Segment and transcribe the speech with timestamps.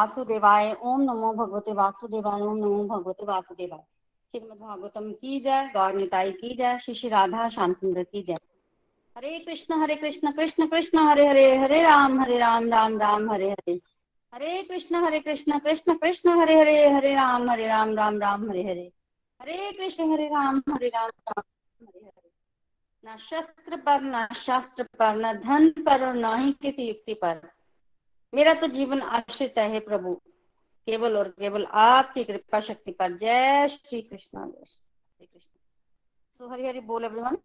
[0.00, 3.80] वासुदेवाय, ओम नमो भगवते वासुदेवाय, ओम नमो भगवते वासुदेवाय।
[4.32, 8.38] श्रीमद भागवतम की जय गौर निताई की जय, श्री राधा श्याम सुंदर की जय।
[9.16, 13.50] हरे कृष्ण हरे कृष्ण कृष्ण कृष्ण, हरे हरे हरे राम हरे राम राम राम, हरे
[13.50, 13.80] हरे।
[14.34, 18.62] हरे कृष्ण हरे कृष्ण कृष्ण कृष्ण, हरे हरे हरे राम हरे राम राम राम, हरे
[18.62, 18.92] हरे।
[19.42, 21.42] हरे कृष्ण, हरे राम हरे राम राम,
[21.82, 22.30] हरे हरे।
[23.04, 27.50] न शस्त्र पर, न शास्त्र पर, न धन पर और न ही किसी युक्ति पर।
[28.34, 30.14] मेरा तो जीवन आश्रित है प्रभु।
[30.86, 35.58] केवल और केवल आपकी कृपा शक्ति पर। जय श्री कृष्ण। जय श्री कृष्ण।
[36.38, 37.36] सो हरि हरि बोल एवरीवन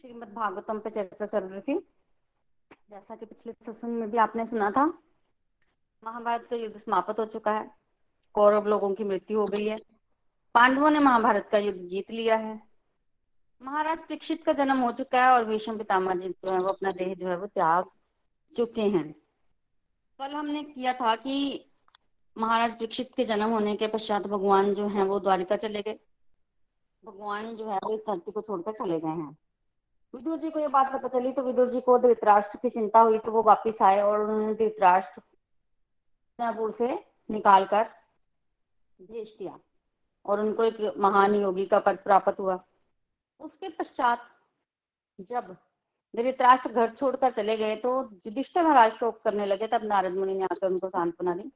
[0.00, 1.78] श्रीमद भागवतम पे चर्चा चल रही थी।
[2.90, 4.86] जैसा कि पिछले सत्संग में भी आपने सुना था,
[6.04, 7.70] महाभारत का युद्ध समाप्त हो चुका है।
[8.34, 9.78] कौरव लोगों की मृत्यु हो गई है।
[10.54, 12.62] पांडवों ने महाभारत का युद्ध जीत लिया है।
[13.62, 16.92] महाराज परीक्षित का जन्म हो चुका है और भीष्म पितामह जी जो है, वो अपना
[16.92, 17.84] देह जो है, वो त्याग
[18.56, 19.21] चुके हैं।
[20.22, 21.34] कल हमने किया था कि
[22.36, 25.98] महाराज दीक्षित के जन्म होने के पश्चात भगवान जो है वो द्वारिका चले गए।
[27.04, 29.36] भगवान जो है वो इस धरती को छोड़कर चले गए हैं।
[30.14, 33.18] विदुर जी को ये बात पता चली तो विदुर जी को धृतराष्ट्र की चिंता हुई
[33.18, 35.22] तो वो वापिस आए और उन्होंने धृतराष्ट्र
[36.72, 36.92] से
[37.30, 37.84] निकाल कर
[39.00, 39.58] भेज दिया
[40.24, 42.58] और उनको एक महान योगी का पद प्राप्त हुआ।
[43.40, 44.28] उसके पश्चात
[45.18, 45.56] जब
[46.14, 47.90] धृतराष्ट्र घर छोड़कर चले गए तो
[48.26, 51.50] युधिष्ठिर महाराज शोक करने लगे, तब नारद मुनि ने आकर उनको सांत्वना दी।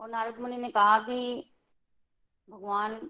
[0.00, 1.52] और नारद मुनि ने कहा कि
[2.48, 3.00] भगवान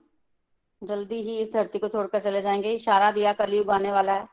[0.83, 4.29] जल्दी ही इस धरती को छोड़कर चले जाएँगे, इशारा दिया, कलयुग आने वाला है।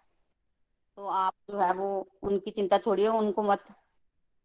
[0.97, 3.63] तो आप जो है वो उनकी चिंता छोड़िए, उनको मत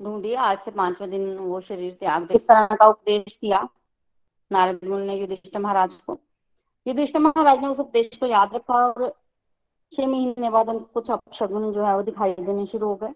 [0.01, 3.69] ढूंढिए। आज से पाँचवें दिन वो शरीर त्याग दे। इस तरह का उपदेश दिया
[4.51, 6.19] नारद मुनि ने युधिष्ठ महाराज को।
[6.87, 9.24] युधिष्ठ महाराज ने उस उपदेश को याद रखा और
[9.97, 13.13] छह महीने बाद उनको कुछ अपशगुन जो है वो दिखाई देने शुरू हो गए।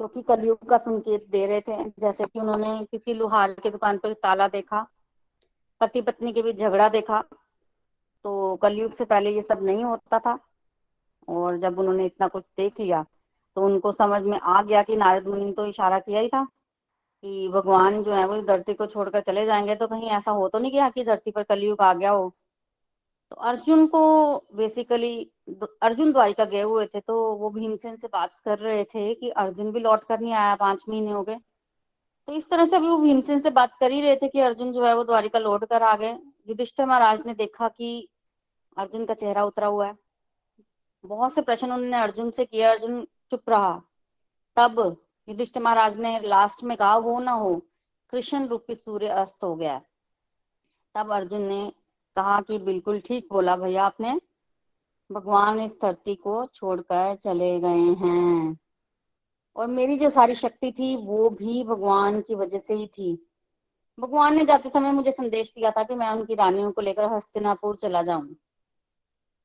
[0.00, 3.98] जो कि कलयुग का संकेत दे रहे थे, जैसे कि उन्होंने किसी लोहार की दुकान
[3.98, 4.86] पर ताला देखा,
[5.80, 7.22] पति पत्नी के बीच झगड़ा देखा
[8.24, 10.38] तो कलयुग से पहले ये सब नहीं होता था।
[11.28, 13.04] और जब उन्होंने इतना कुछ देख लिया
[13.56, 16.44] तो उनको समझ में आ गया कि नारद मुनि ने तो इशारा किया ही था
[16.44, 20.58] कि भगवान जो है वो धरती को छोड़कर चले जाएँगे। तो कहीं ऐसा हो तो
[20.58, 22.28] नहीं गया कि धरती पर कलयुग आ गया हो।
[23.30, 24.02] तो अर्जुन को
[24.54, 25.30] बेसिकली
[25.82, 29.70] अर्जुन द्वारिका गए हुए थे तो वो भीमसेन से बात कर रहे थे कि अर्जुन
[29.72, 31.38] भी लौट कर नहीं आया, पाँच महीने हो गए।
[32.28, 34.72] तो इस तरह से अभी वो भीमसेन से बात कर ही रहे थे कि अर्जुन
[34.72, 36.12] जो है वो द्वारिका लौट कर आ गए।
[36.48, 38.08] युधिष्ठिर महाराज ने देखा कि
[38.76, 39.94] अर्जुन का चेहरा उतरा हुआ है।
[41.04, 43.72] बहुत से प्रश्न उन्होंने अर्जुन से किया अर्जुन चुप रहा।
[44.56, 44.78] तब
[45.28, 47.54] युधिष्ठिर महाराज ने लास्ट में कहा, वो ना हो,
[48.12, 49.80] कृष्ण रूपी सूर्य अस्त हो गया
[50.94, 51.72] तब अर्जुन ने
[52.16, 54.20] कहा कि, बिल्कुल ठीक बोला भैया आपने।
[55.12, 58.58] भगवान इस धरती को छोड़कर चले गए हैं।
[59.56, 63.26] और मेरी जो सारी शक्ति थी, वो भी भगवान की वजह से ही थी।
[64.00, 67.76] भगवान ने जाते समय मुझे संदेश दिया था कि मैं उनकी रानियों को लेकर हस्तिनापुर
[67.76, 68.36] चला जाऊँ।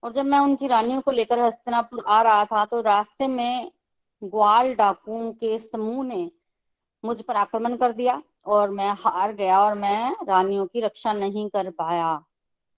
[0.03, 3.71] और जब मैं उनकी रानियों को लेकर हस्तिनापुर आ रहा था तो रास्ते में
[4.23, 6.31] ग्वाल डाकुओं के समूह ने
[7.05, 11.49] मुझ पर आक्रमण कर दिया और मैं हार गया और मैं रानियों की रक्षा नहीं
[11.49, 12.23] कर पाया।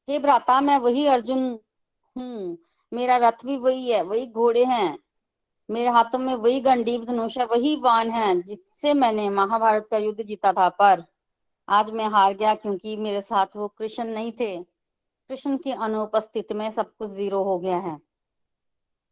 [0.10, 1.60] हे भ्राता, मैं वही अर्जुन
[2.18, 2.58] हूँ
[2.92, 4.98] मेरा रथ भी वही है, वही घोड़े हैं।
[5.70, 10.24] मेरे हाथों में वही गंडीव धनुष है, वही वान है, जिससे मैंने महाभारत का युद्ध
[10.24, 11.04] जीता था। पर
[11.68, 14.56] आज मैं हार गया क्योंकि मेरे साथ वो कृष्ण नहीं थे।
[15.30, 17.98] कृष्ण की अनुपस्थिति में सब कुछ ज़ीरो हो गया है।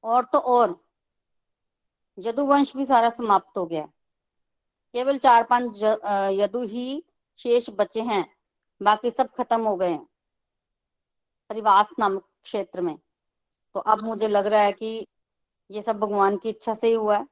[0.04, 0.78] और तो और,
[2.18, 3.86] यदुवंश भी सारा समाप्त हो गया।
[4.96, 5.84] केवल चार पाँच
[6.34, 7.04] यदु ही
[7.40, 8.26] शेष बचे हैं,
[8.82, 9.98] बाकी सब खत्म हो गए
[11.50, 12.98] परिवास नामक क्षेत्र में।
[13.76, 15.08] तो अब मुझे लग रहा है कि
[15.72, 17.28] ये सब भगवान की इच्छा से ही हुआ है।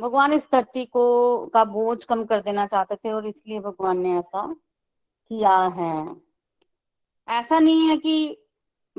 [0.00, 4.18] भगवान इस धरती को, का बोझ कम कर देना चाहते थे और इसलिए भगवान ने
[4.18, 4.54] ऐसा
[5.30, 6.16] किया है।
[7.28, 8.46] ऐसा नहीं है कि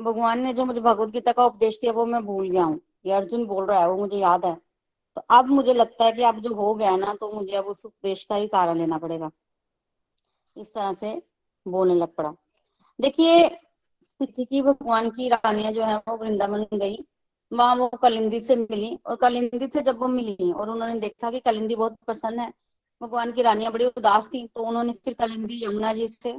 [0.00, 3.12] भगवान ने जो मुझे भगवत गीता का उपदेश दिया, वो मैं भूल गया हूँ। ये
[3.12, 4.54] अर्जुन बोल रहा है, वो मुझे याद है।
[5.16, 7.86] तो अब मुझे लगता है कि अब जो हो गया ना तो मुझे अब उस
[7.86, 9.30] उपदेश का ही सहारा लेना पड़ेगा।
[10.56, 11.22] इस तरह से
[11.68, 12.34] बोलने लग पड़ा।
[13.00, 13.58] देखिए
[14.20, 16.96] कि भगवान की रानियाँ जो है वो वृंदावन गई।
[17.52, 21.40] वहाँ वो कलिंदी से मिली और कलिंदी से जब वो मिली और उन्होंने देखा कि
[21.40, 22.52] कलिंदी बहुत प्रसन्न है,
[23.00, 26.30] भगवान की रानियाँ बड़ी उदास थी तो उन्होंने फिर कलिंदी यमुना जी से,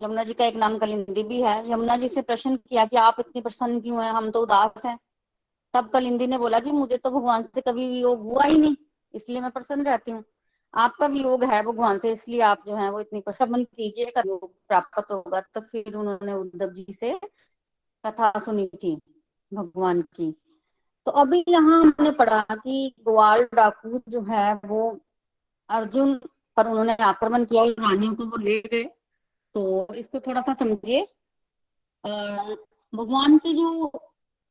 [0.00, 3.16] यमुना जी का एक नाम कलिंदी भी है, यमुना जी से प्रश्न किया कि आप
[3.20, 4.98] इतनी प्रसन्न क्यों हैं, हम तो उदास हैं।
[5.74, 8.76] तब कलिंदी ने बोला कि मुझे तो भगवान से कभी वियोग हुआ ही नहीं,
[9.14, 10.24] इसलिए मैं प्रसन्न रहती हूँ।
[10.76, 15.40] आपका वियोग है भगवान से, इसलिए आप जो है वो इतनी प्रसन्न कीजिए प्राप्त होगा
[15.54, 17.12] तो फिर उन्होंने उद्धव जी से
[18.04, 18.94] कथा सुनी थी
[19.52, 20.30] भगवान की।
[21.06, 24.88] तो अभी यहाँ हमने पढ़ा कि ग्वाल डाकू जो है वो
[25.70, 26.14] अर्जुन
[26.56, 28.82] पर उन्होंने आक्रमण किया, रानियों को वो ले गए।
[29.54, 31.02] तो इसको थोड़ा सा समझिए।
[32.92, 33.86] भगवान की जो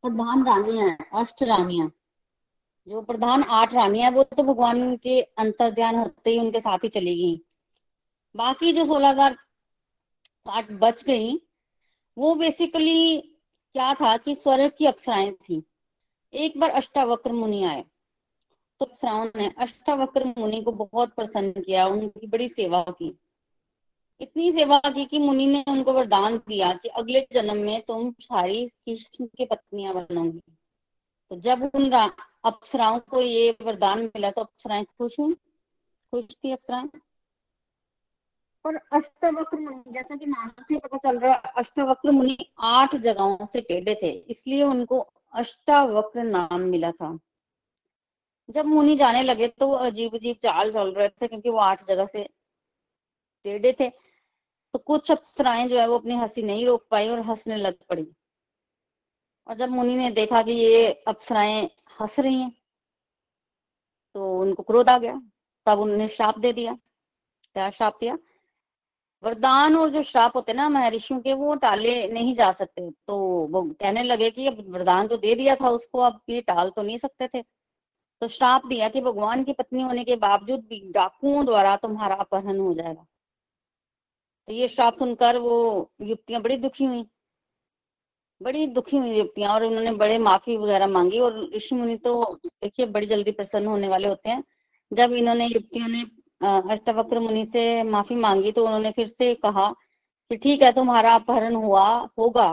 [0.04, 1.92] प्रधान रानी है, अष्ट रानियाँ
[2.88, 6.90] जो प्रधान आठ रानियाँ वो तो भगवान के अंतर ध्यान होते ही उनके साथ ही
[6.90, 7.42] चली गई।
[8.36, 9.38] बाकी जो सोलह हज़ार
[10.48, 11.42] आठ बच गई,
[12.18, 13.18] वो बेसिकली
[13.76, 15.64] क्या था कि स्वर्ग की अप्सराएँ थी।
[16.34, 17.84] एक बार अष्टावक्र मुनि आए।
[18.80, 23.20] तो अप्सराओं ने अष्टावक्र मुनि को बहुत प्रसन्न किया, उनकी बड़ी सेवा की।
[24.22, 28.66] इतनी सेवा की कि मुनि ने उनको वरदान दिया कि अगले जन्म में तुम सारी
[28.68, 30.42] कृष्ण की पत्नियाँ बनोगी।
[31.32, 31.90] तो जब उन
[32.46, 35.34] अप्सराओं को ये वरदान मिला तो अप्सराएँ खुश हुई?
[36.14, 36.90] खुश थी अप्सराएँ?
[38.66, 43.46] और अष्टवक्र मुनि, जैसा कि नाम से पता चल रहा है, अष्टवक्र मुनि आठ जगहों
[43.46, 45.00] से टेढ़े थे, इसलिए उनको
[45.34, 47.18] अष्टावक्र नाम मिला था।
[48.50, 51.86] जब मुनि जाने लगे तो वो अजीब अजीब चाल चल रहे थे, क्योंकि वो आठ
[51.86, 52.30] जगह से
[53.44, 53.90] टेढ़े थे।
[54.74, 58.08] तो कुछ अप्सराएँ जो है, वो अपनी हँसी नहीं रोक पाई और हंसने लग पड़ी।
[59.48, 61.70] और जब मुनि ने देखा कि ये अप्सराएँ
[62.02, 62.58] हंस रही हैं।
[64.14, 65.22] तो उनको क्रोध आ गया।
[65.66, 66.74] तब उन्होंने श्राप दे दिया।
[67.54, 68.18] क्या श्राप दिया?
[69.24, 73.62] वरदान और जो श्राप होते ना महर्षियों के, वो टाले नहीं जा सकते। तो वो
[73.62, 76.98] कहने लगे कि अब वरदान तो दे दिया था उसको, अब ये टाल तो नहीं
[76.98, 77.42] सकते थे।
[78.22, 82.60] तो श्राप दिया कि भगवान की पत्नी होने के बावजूद भी डाकुओं द्वारा तुम्हारा अपहरण
[82.60, 83.06] हो जाएगा।
[84.48, 87.06] तो ये श्राप सुनकर वो युक्तियाँ बड़ी दुखी हुई।
[88.46, 92.14] बड़ी दुखी हुई युक्तियाँ और उन्होंने बड़े माफ़ी वगैरह मांगी और ऋषि मुनि तो
[92.44, 94.44] देखिए बड़ी जल्दी प्रसन्न होने वाले होते हैं।
[94.92, 96.02] जब इन्होंने युक्तियों ने
[96.74, 99.70] अष्टवक्र मुनि से माफ़ी मांगी तो उन्होंने फिर से कहा
[100.32, 101.88] कि ठीक है, तुम्हारा अपहरण हुआ,
[102.20, 102.52] होगा,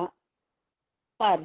[1.21, 1.44] पर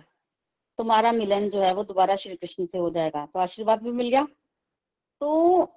[0.79, 4.09] तुम्हारा मिलन जो है वो दोबारा श्री कृष्ण से हो जाएगा। तो आशीर्वाद भी मिल
[4.09, 4.25] गया।
[5.21, 5.71] तो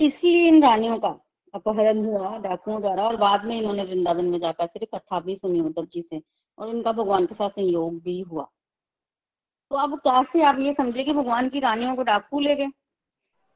[0.00, 1.08] इसलिए इन रानियों का
[1.54, 5.60] अपहरण हुआ डाकुओं द्वारा और बाद में इन्होंने वृंदावन में जाकर फिर कथा भी सुनी
[5.60, 6.20] उद्धव जी से।
[6.62, 8.42] और इनका भगवान के साथ संयोग भी हुआ।
[9.70, 12.66] तो अब कैसे आप ये समझे कि भगवान की रानियों को डाकू ले गए?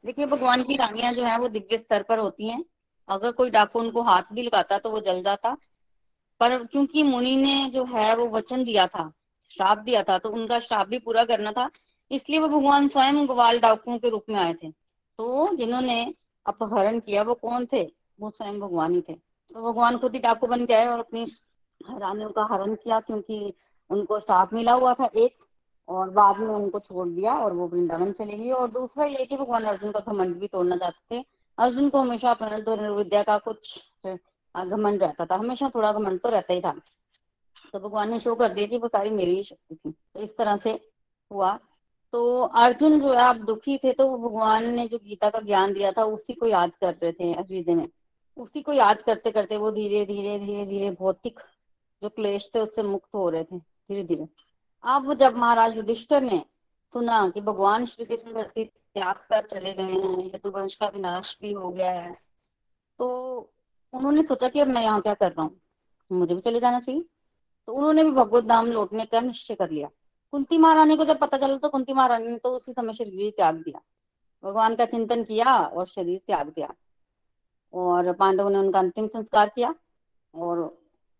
[0.04, 2.64] देखिए, भगवान की रानियाँ जो है, वो दिव्य स्तर पर होती हैं।
[3.08, 5.56] अगर कोई डाकू उनको हाथ भी लगाता तो वो जल जाता।
[6.40, 9.12] पर क्योंकि मुनि ने जो है, वो वचन दिया था,
[9.50, 11.70] श्राप दिया था तो उनका श्राप भी पूरा करना था,
[12.10, 16.14] इसलिए वो भगवान स्वयं ग्वाल डाकुओं के रूप में आए थे। तो जिन्होंने
[16.46, 17.82] अपहरण किया, वो कौन थे?
[18.20, 21.26] वो स्वयं भगवान ही थे। तो भगवान खुद ही डाकू बन के आए और अपनी
[21.80, 23.52] रानियों का हरण किया क्योंकि
[23.90, 25.36] उनको श्राप मिला हुआ था एक,
[25.88, 29.36] और बाद में उनको छोड़ दिया और वो वृंदावन चले गए। और दूसरा ये कि
[29.36, 31.24] भगवान अर्जुन का घमंड भी तोड़ना चाहते थे।
[31.58, 33.78] अर्जुन को हमेशा अपने विद्या का कुछ
[34.56, 36.72] घमंड रहता था। हमेशा थोड़ा घमंड तो रहता ही था।
[37.72, 40.36] तो भगवान ने शो कर दिया कि वो सारी मेरी ही शक्ति थी। तो इस
[40.36, 40.70] तरह से
[41.30, 41.58] हुआ।
[42.12, 45.92] तो अर्जुन जो है, आप दुखी थे तो भगवान ने जो गीता का ज्ञान दिया
[45.92, 47.88] था, उसी को याद कर रहे थे हृदय में
[48.36, 51.40] उसी को याद करते करते वो धीरे धीरे धीरे धीरे भौतिक
[52.02, 54.26] जो क्लेश थे उससे मुक्त हो रहे थे धीरे धीरे।
[54.84, 56.42] अब जब महाराज युधिष्ठर ने
[56.94, 61.52] सुना कि भगवान श्री कृष्ण धरती त्याग कर चले गए हैं, यदुवंश का विनाश भी
[61.52, 62.14] हो गया है
[62.98, 63.06] तो
[63.92, 65.60] उन्होंने सोचा कि अब मैं यहाँ क्या कर रहा हूँ?
[66.10, 67.04] मुझे भी चले जाना चाहिए।
[67.68, 69.88] तो उन्होंने भी भगवत धाम लौटने का निश्चय कर लिया।
[70.32, 73.54] कुंती महारानी को जब पता चला तो कुंती महारानी ने तो उसी समय शरीर त्याग
[73.56, 73.80] दिया।
[74.42, 76.72] भगवान का चिंतन किया और शरीर त्याग दिया।
[77.74, 79.74] और पांडवों ने उनका अंतिम संस्कार किया
[80.34, 80.64] और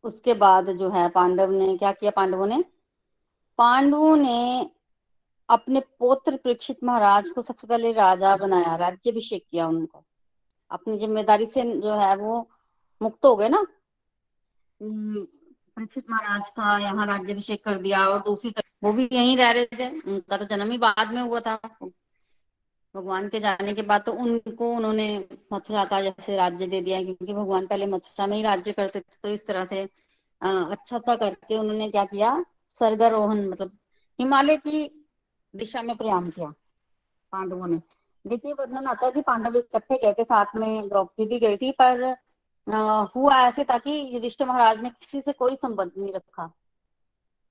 [0.06, 2.62] उसके बाद जो है पांडव ने, क्या किया पांडवों ने?
[3.58, 4.70] पांडवों ने
[5.48, 10.04] अपने पोत्र परीक्षित महाराज को सबसे पहले राजा बनाया, राज्यभिषेक किया उनको।
[10.70, 12.48] अपनी ज़िम्मेदारी से जो है वो
[13.00, 13.66] मुक्त हो गए ना?
[14.80, 19.66] परीक्षित महाराज का यहाँ राज्यभिषेक कर दिया और दूसरी तरफ़ वो भी यहीं रह रहे
[19.78, 21.58] थे। उनका तो जन्म ही बाद में हुआ था।
[22.96, 25.06] भगवान के जाने के बाद तो उनको उन्होंने
[25.52, 29.16] मथुरा का जैसे राज्य दे दिया क्योंकि भगवान पहले मथुरा में ही राज्य करते थे
[29.22, 29.82] तो इस तरह से
[30.42, 32.30] अच्छा सा करके उन्होंने क्या किया
[32.70, 33.76] स्वर्गारोहण मतलब
[34.18, 34.82] हिमालय की
[35.54, 36.48] दिशा में प्रयाण किया
[37.32, 37.80] पांडवों ने।
[38.24, 41.70] देखिए वर्णन आता है कि पांडव इकट्ठे गए थे साथ में द्रौपदी भी गई थी
[41.72, 42.04] पर
[42.66, 46.50] आ, हुआ ऐसे ताकि युधिष्ठिर महाराज ने किसी से कोई संबंध नहीं रखा।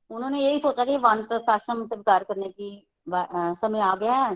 [0.09, 4.35] उन्होंने यही सोचा कि वानप्रस्थ आश्रम स्वीकार करने की समय आ गया है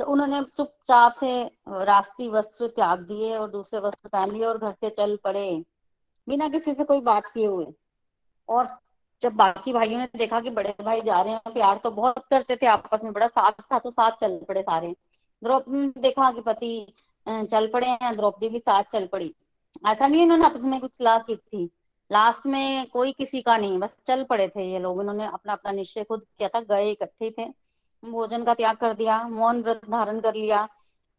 [0.00, 1.30] तो उन्होंने चुपचाप से
[1.68, 5.64] रास्ती वस्त्र त्याग दिए और दूसरे वस्त्र पहन लिए और घर से चल पड़े।
[6.28, 7.66] बिना किसी से कोई बात किए हुए।
[8.48, 8.68] और
[9.22, 12.56] जब बाकी भाइयों ने देखा कि बड़े भाई जा रहे हैं प्यार तो बहुत करते
[12.56, 14.94] थे आपस में, बड़ा साथ था तो साथ चल पड़े सारे।
[15.42, 16.94] द्रौपदी ने देखा कि पति
[17.28, 19.34] चल पड़े हैं, द्रौपदी भी साथ चल पड़ी।
[19.86, 21.64] ऐसा नहीं इन्होंने आपस में कुछ सलाह की थी।
[22.10, 25.72] लास्ट में कोई किसी का नहीं, बस चल पड़े थे ये लोग। इन्होंने अपना अपना
[25.72, 27.46] निश्चय खुद किया था, गए इकट्ठे थे।
[28.06, 30.68] भोजन का त्याग कर दिया, मौन व्रत धारण कर लिया,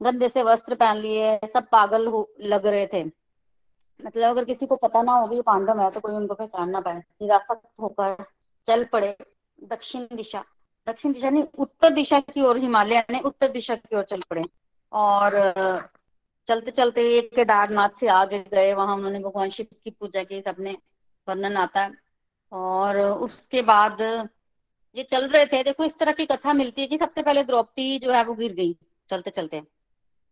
[0.01, 3.03] गंदे से वस्त्र पहन लिए, सब पागल लग रहे थे।
[4.00, 6.98] मतलब अगर किसी को पता ना होगी पांडव है तो कोई उनको पहचान ना पाए।
[7.22, 8.15] निराशक होकर
[8.67, 9.15] चल पड़े
[9.63, 10.44] दक्षिण दिशा।
[10.88, 14.44] दक्षिण दिशा नहीं, उत्तर दिशा की ओर, हिमालय ने उत्तर दिशा की ओर चल पड़े।
[14.91, 15.32] और
[16.48, 20.77] चलते चलते केदारनाथ से आगे गए। वहाँ उन्होंने भगवान शिव की पूजा की, सबने
[21.27, 21.91] वर्णन आता। है
[22.51, 24.01] और उसके बाद
[24.98, 27.98] ये चल रहे थे। देखो, इस तरह की कथा मिलती है कि सबसे पहले द्रौपदी
[28.00, 28.75] जो है वो गिर गई
[29.10, 29.62] चलते चलते।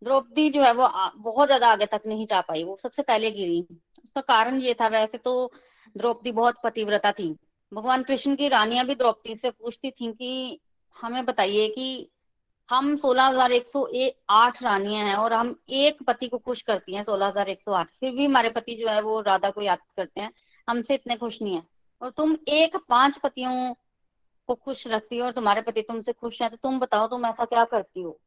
[0.01, 0.87] द्रौपदी जो है वो
[1.19, 3.59] बहुत ज़्यादा आगे तक नहीं जा पाई। वो सबसे पहले गिरी।
[4.03, 5.51] उसका कारण ये था वैसे तो
[5.95, 7.35] द्रौपदी बहुत पतिव्रता थी।
[7.71, 10.59] भगवान कृष्ण की रानियाँ भी द्रौपदी से पूछती थी कि
[10.95, 12.09] हमें बताइए कि
[12.69, 13.87] हम सोलह हज़ार एक सौ
[14.31, 17.71] आठ रानियाँ हैं और हम एक पति को खुश करती हैं सोलह हज़ार एक सौ
[17.73, 20.31] आठ। फिर भी हमारे पति जो है वो राधा को याद करते हैं,
[20.67, 21.63] हमसे इतने खुश नहीं है।
[22.01, 23.73] और तुम एक पाँच पतियों
[24.47, 27.45] को खुश रखती हो और तुम्हारे पति तुमसे खुश है तो तुम बताओ तुम ऐसा
[27.45, 28.19] क्या करती हो?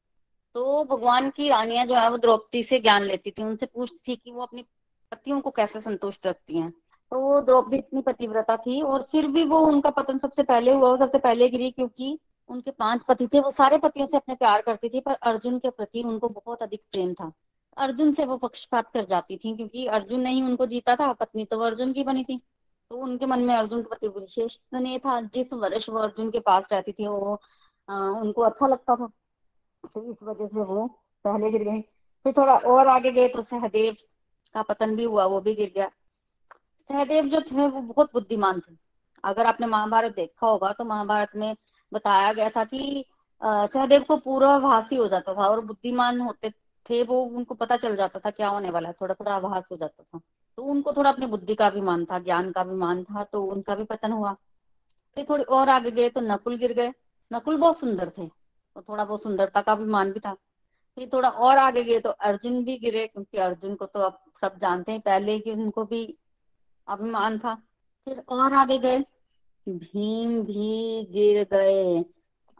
[0.54, 4.16] तो भगवान की रानियाँ जो है, वो द्रौपदी से ज्ञान लेती थी, उनसे पूछती थी
[4.16, 4.62] कि वो अपनी
[5.12, 6.70] पतियों को कैसे संतुष्ट रखती हैं।
[7.12, 10.96] तो वो द्रौपदी इतनी पतिव्रता थी और फिर भी वो उनका पतन सबसे पहले हुआ
[10.96, 14.88] सबसे पहले गिरी क्योंकि उनके पाँच पति थे, वो सारे पतियों से अपने प्यार करती
[14.88, 17.32] थी, पर अर्जुन के प्रति उनको बहुत अधिक प्रेम था।
[17.76, 21.44] अर्जुन से वो पक्षपात कर जाती थी, क्योंकि अर्जुन ने ही उनको जीता था, पत्नी
[21.44, 22.40] तो अर्जुन की बनी थी।
[22.90, 26.40] तो उनके मन में अर्जुन के प्रति विशेष स्नेह था। जिस वर्ष वो अर्जुन के
[26.40, 27.38] पास रहती थी वो
[27.88, 29.06] आ, उनको अच्छा लगता था।
[29.84, 30.86] तो इस वजह से वो
[31.24, 31.80] पहले गिर गई।
[32.24, 33.96] फिर थोड़ा और आगे गए तो सहदेव
[34.54, 35.88] का पतन भी हुआ वो भी गिर गया।
[36.90, 38.74] सहदेव जो थे वो बहुत बुद्धिमान थे।
[39.24, 41.54] अगर आपने महाभारत देखा होगा तो महाभारत में
[41.92, 43.04] बताया गया था कि
[43.42, 46.50] सहदेव को पूर्वाभास हो जाता था और बुद्धिमान होते
[46.86, 49.76] थे वो उनको पता चल जाता था क्या होने वाला है। थोड़ा थोड़ा आभास हो
[49.76, 50.20] जाता था।
[50.58, 53.42] तो उनको थोड़ा अपनी बुद्धि का भी मान था, ज्ञान का भी मान था तो
[53.42, 54.32] उनका भी पतन हुआ।
[55.16, 56.92] फिर थोड़ी और आगे गए तो नकुल गिर गए।
[57.30, 61.28] नकुल बहुत सुंदर थे तो थोड़ा बहुत सुंदरता का भी मान भी था। फिर थोड़ा
[61.28, 65.00] और आगे गए तो अर्जुन भी गिरे, क्योंकि अर्जुन को तो अब सब जानते हैं,
[65.00, 66.18] पहले कि उनको भी
[66.88, 67.54] अभिमान था।
[68.06, 68.98] फिर और आगे गए,
[69.66, 72.04] भीम भी गिर गए।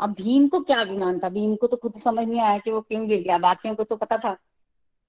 [0.00, 1.28] अब भीम को क्या अभिमान था?
[1.28, 3.96] भीम को तो खुद समझ नहीं आया कि वो क्यों गिर गया। बाकियों को तो
[3.96, 4.34] पता था।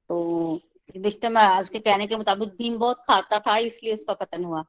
[0.10, 0.60] तो
[0.96, 4.64] युधिष्ठिर महाराज के कहने के मुताबिक भीम बहुत खाता था, इसलिए उसका पतन हुआ।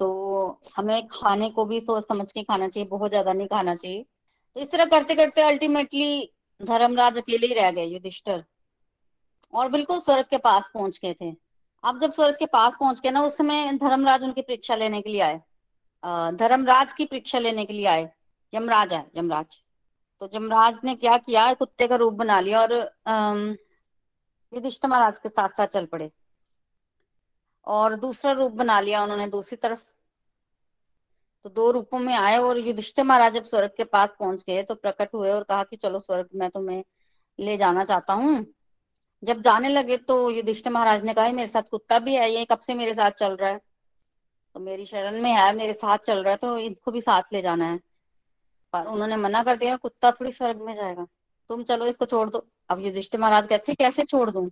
[0.00, 4.04] तो हमें खाने को भी सोच समझ के खाना चाहिए, बहुत ज़्यादा नहीं खाना चाहिए।
[4.56, 8.44] तो इस तरह करते करते अल्टीमेटली धर्मराज अकेले ही रह गए, युधिष्ठिर।
[9.52, 11.30] और बिल्कुल स्वर्ग के पास पहुँच गए थे।
[11.84, 15.10] अब जब स्वर्ग के पास पहुँच गए ना, उस समय धर्मराज उनकी परीक्षा लेने के
[15.10, 15.40] लिए आए।
[16.36, 18.08] धर्मराज की परीक्षा लेने के लिए आए।
[18.52, 19.56] यमराज आए यमराज।
[20.20, 22.72] तो यमराज ने क्या किया, कुत्ते का रूप बना लिया और
[24.52, 26.10] युधिष्ठिर महाराज के साथ साथ चल पड़े।
[27.66, 29.80] और दूसरा रूप बना लिया उन्होंने दूसरी तरफ़।
[31.44, 34.74] तो दो रूपों में आए और युधिष्ठिर महाराज जब स्वर्ग के पास पहुँच गए तो
[34.74, 36.82] प्रकट हुए और कहा कि चलो स्वर्ग मैं तुम्हें
[37.38, 38.44] ले जाना चाहता हूँ।
[39.22, 42.60] जब जाने लगे तो युधिष्ठिर महाराज ने कहा मेरे साथ कुत्ता भी है, ये कब
[42.60, 43.60] से मेरे साथ चल रहा है?
[44.56, 47.42] तो मेरी शरण में है, मेरे साथ चल रहा है तो इसको भी साथ ले
[47.42, 47.78] जाना है।
[48.72, 51.06] पर उन्होंने मना कर दिया, कुत्ता थोड़ी स्वर्ग में जाएगा।
[51.52, 54.48] तुम चलो इसको छोड़ दो। अब युधिष्ठिर महाराज कैसे कैसे छोड़ दू?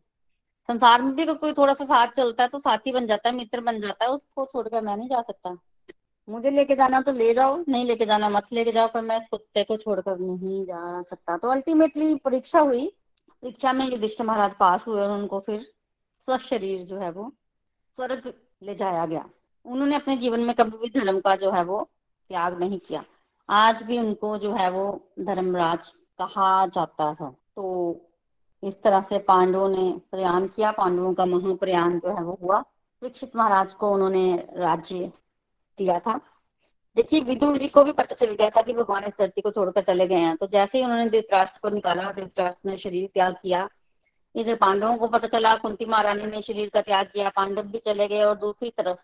[0.68, 3.34] संसार में भी अगर कोई थोड़ा सा साथ चलता है तो साथी बन जाता है,
[3.36, 5.56] मित्र बन जाता है, उसको छोड़कर मैं नहीं जा सकता।
[6.28, 9.64] मुझे लेके जाना तो ले जाओ, नहीं लेके जाना मत लेके जाओ, पर मैं कुत्ते
[9.64, 12.86] को छोड़कर नहीं जा सकता। तो अल्टीमेटली परीक्षा हुई।
[13.42, 15.66] परीक्षा में युधिष्ठिर महाराज पास हुए और उनको फिर
[16.28, 17.32] शरीर जो है वो
[17.98, 19.24] स्वर्ग ले जाया गया।
[19.66, 21.82] उन्होंने अपने जीवन में कभी भी धर्म का जो है वो
[22.30, 23.02] त्याग नहीं किया।
[23.48, 24.84] आज भी उनको जो है वो
[25.20, 27.64] धर्मराज कहा जाता है। तो
[28.62, 32.60] इस तरह से पांडवों ने प्रयाण किया। पांडवों का महाप्रयाण जो है वो हुआ।
[33.02, 35.12] परीक्षित महाराज को उन्होंने राज्य
[35.78, 36.20] दिया था।
[36.96, 39.82] देखिए, विदुर जी को भी पता चल गया था कि भगवान इस धरती को छोड़कर
[39.82, 43.68] चले गए हैं। तो जैसे ही उन्होंने धृतराष्ट्र को निकाला, धृतराष्ट्र ने शरीर त्याग किया।
[44.34, 48.08] इधर पांडवों को पता चला, कुंती महारानी ने शरीर का त्याग किया, पांडव भी चले
[48.08, 48.98] गए और दूसरी तरफ़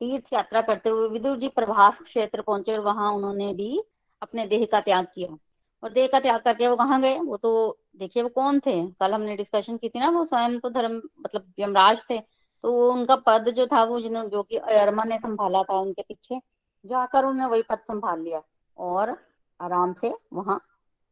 [0.00, 3.82] तीर्थ यात्रा करते हुए विदुर जी प्रभास क्षेत्र पहुँचे और वहाँ उन्होंने भी
[4.22, 5.36] अपने देह का त्याग किया।
[5.84, 7.18] और का त्याग करके वो कहाँ गए?
[7.18, 8.86] वो तो देखिए वो कौन थे?
[8.86, 12.18] कल हमने डिस्कशन की थी ना, वो स्वयं तो धर्म मतलब यमराज थे।
[12.62, 16.40] तो उनका पद जो था, वो जिन्होंने जो कि अयरमा ने संभाला था उनके पीछे,
[16.84, 18.42] जाकर उन्होंने वही पद संभाल लिया
[18.78, 19.16] और
[19.60, 20.60] आराम से वहाँ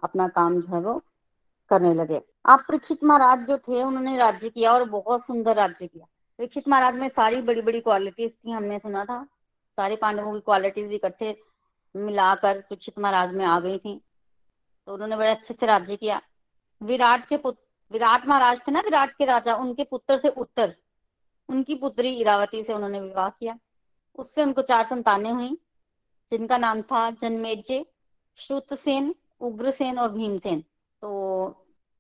[0.05, 1.03] अपना काम जो है वो
[1.71, 6.07] करने लगे। अब परीक्षित महाराज जो थे, उन्होंने राज्य किया और बहुत सुंदर राज्य किया।
[6.39, 9.27] परीक्षित महाराज में सारी बड़ी बड़ी क्वालिटीज थी, हमने सुना था।
[9.77, 11.37] सारे पांडवों की क्वालिटीज इकट्ठे
[11.97, 14.01] मिलाकर परीक्षित महाराज में आ गई थी।
[14.87, 16.23] तो उन्होंने बड़े अच्छे से राज्य किया।
[16.83, 17.63] विराट के पुत्र
[17.93, 20.77] विराट महाराज थे ना, विराट के राजा, उनके पुत्र से उत्तर।
[21.49, 23.59] उनकी पुत्री इरावती से उन्होंने विवाह किया।
[24.19, 25.59] उससे उनको चार संतानें हुई,
[26.31, 27.87] जिनका नाम था जन्मेजय
[28.37, 30.61] श्रुतसेन, उग्रसेन और भीमसेन।
[31.03, 31.11] तो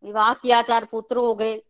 [0.04, 1.62] विवाह किया, चार पुत्र हो गए।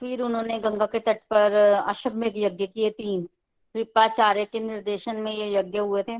[0.00, 1.52] फिर उन्होंने गंगा के तट पर
[1.86, 3.28] अश्वमेघ यज्ञ किए तीन।
[3.74, 6.18] कृपाचार्य के निर्देशन में ये यज्ञ हुए थे।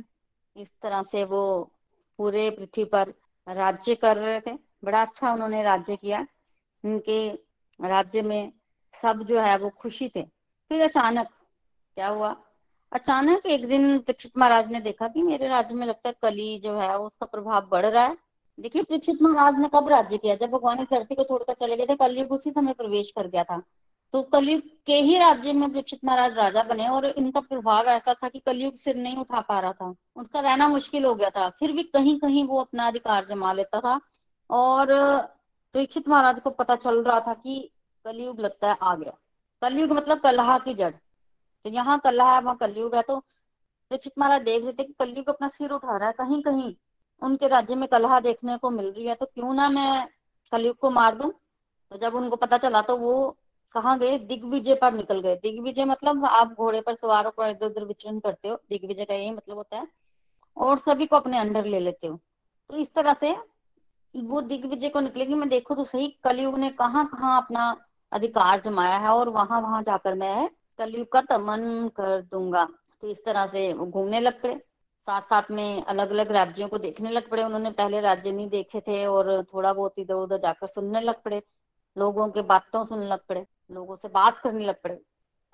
[0.56, 1.70] इस तरह से वो
[2.18, 3.14] पूरे पृथ्वी पर
[3.48, 6.26] राज्य कर रहे थे। बड़ा अच्छा उन्होंने राज्य किया।
[6.84, 7.30] उनके
[7.84, 8.52] राज्य में
[9.02, 10.22] सब जो है वो खुशी थे।
[10.68, 11.26] फिर अचानक
[11.94, 12.36] क्या हुआ?
[12.92, 16.78] अचानक एक दिन परीक्षित महाराज ने देखा कि मेरे राज्य में लगता है कली जो
[16.78, 18.18] है उसका प्रभाव बढ़ रहा है।
[18.60, 20.34] देखिए, परीक्षित महाराज ने कब राज्य किया?
[20.34, 23.62] जब भगवान धरती को छोड़कर चले गए थे, कलयुग उसी समय प्रवेश कर गया था।
[24.16, 28.28] तो कलयुग के ही राज्य में परीक्षित महाराज राजा बने और इनका प्रभाव ऐसा था
[28.28, 31.72] कि कलयुग सिर नहीं उठा पा रहा था। उनका रहना मुश्किल हो गया था। फिर
[31.72, 34.00] भी कहीं कहीं वो अपना अधिकार जमा लेता था
[34.50, 34.86] और
[35.74, 37.70] परीक्षित महाराज को पता चल रहा था कि
[38.04, 39.12] कलयुग लगता है आ गया।
[39.62, 43.18] कलयुग मतलब कलहा की जड़। तो यहाँ कलहा है, वहाँ कलयुग है। तो
[43.90, 46.74] परीक्षित महाराज देख रहे थे कि कलयुग अपना सिर उठा रहा है। कहीं कहीं
[47.22, 50.08] उनके राज्य में कलहा देखने को मिल रही है। तो क्यों ना मैं
[50.52, 51.32] कलयुग को मार दूँ?
[51.90, 53.36] तो जब उनको पता चला तो वो
[53.76, 54.18] कहाँ गए?
[54.18, 58.48] दिग्विजय पर निकल गए। दिग्विजय मतलब आप घोड़े पर सवारों को इधर उधर विचरण करते
[58.48, 59.86] हो। दिग्विजय का यही मतलब होता है।
[60.56, 62.18] और सभी को अपने अंडर ले लेते हो।
[62.70, 63.36] तो इस तरह से
[64.14, 67.76] वो दिग्विजय को निकलेगी। मैं देखो तो सही, कलयुग ने कहाँ कहाँ अपना
[68.12, 72.64] अधिकार जमाया है और वहाँ वहाँ जाकर मैं कलयुग का तमन कर दूँगा।
[73.00, 74.54] तो इस तरह से वो घूमने लग पड़े।
[75.08, 78.80] साथ साथ में अलग अलग राज्यों को देखने लग पड़े। उन्होंने पहले राज्य नहीं देखे
[78.80, 81.42] थे और थोड़ा बहुत इधर उधर जाकर सुनने लग पड़े।
[81.96, 84.94] लोगों के बातों सुनने लग पड़े। लोगों से बात करने लग पड़े।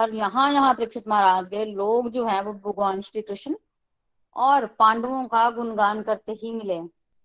[0.00, 3.54] पर यहाँ यहाँ परीक्षित महाराज गए, लोग जो है वो भगवान श्री कृष्ण
[4.36, 6.80] और पांडवों का गुणगान करते ही मिले।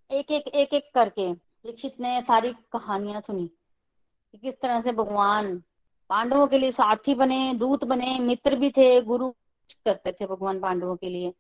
[0.09, 5.55] एक एक एक एक करके परीक्षित ने सारी कहानियाँ सुनी कि किस तरह से भगवान
[6.09, 9.29] पांडवों के लिए सारथी बने, दूत बने, मित्र भी थे, गुरु
[9.85, 11.33] करते थे भगवान पांडवों के लिए।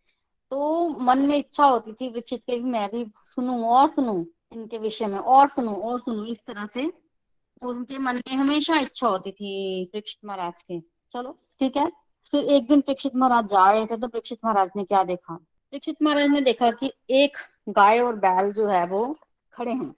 [0.51, 5.07] तो मन में इच्छा होती थी परीक्षित के मैं भी सुनू और सुनू इनके विषय
[5.07, 6.91] में, और सुनू और सुनू, इस तरह से
[7.61, 10.79] उनके मन में हमेशा इच्छा होती थी परीक्षित महाराज के।
[11.13, 11.87] चलो, ठीक है?
[12.33, 15.35] फिर एक दिन परीक्षित महाराज जा रहे थे तो परीक्षित महाराज ने क्या देखा?
[15.35, 17.37] परीक्षित महाराज ने देखा कि एक
[17.69, 19.05] गाय और बैल जो है वो
[19.53, 19.93] खड़े हैं।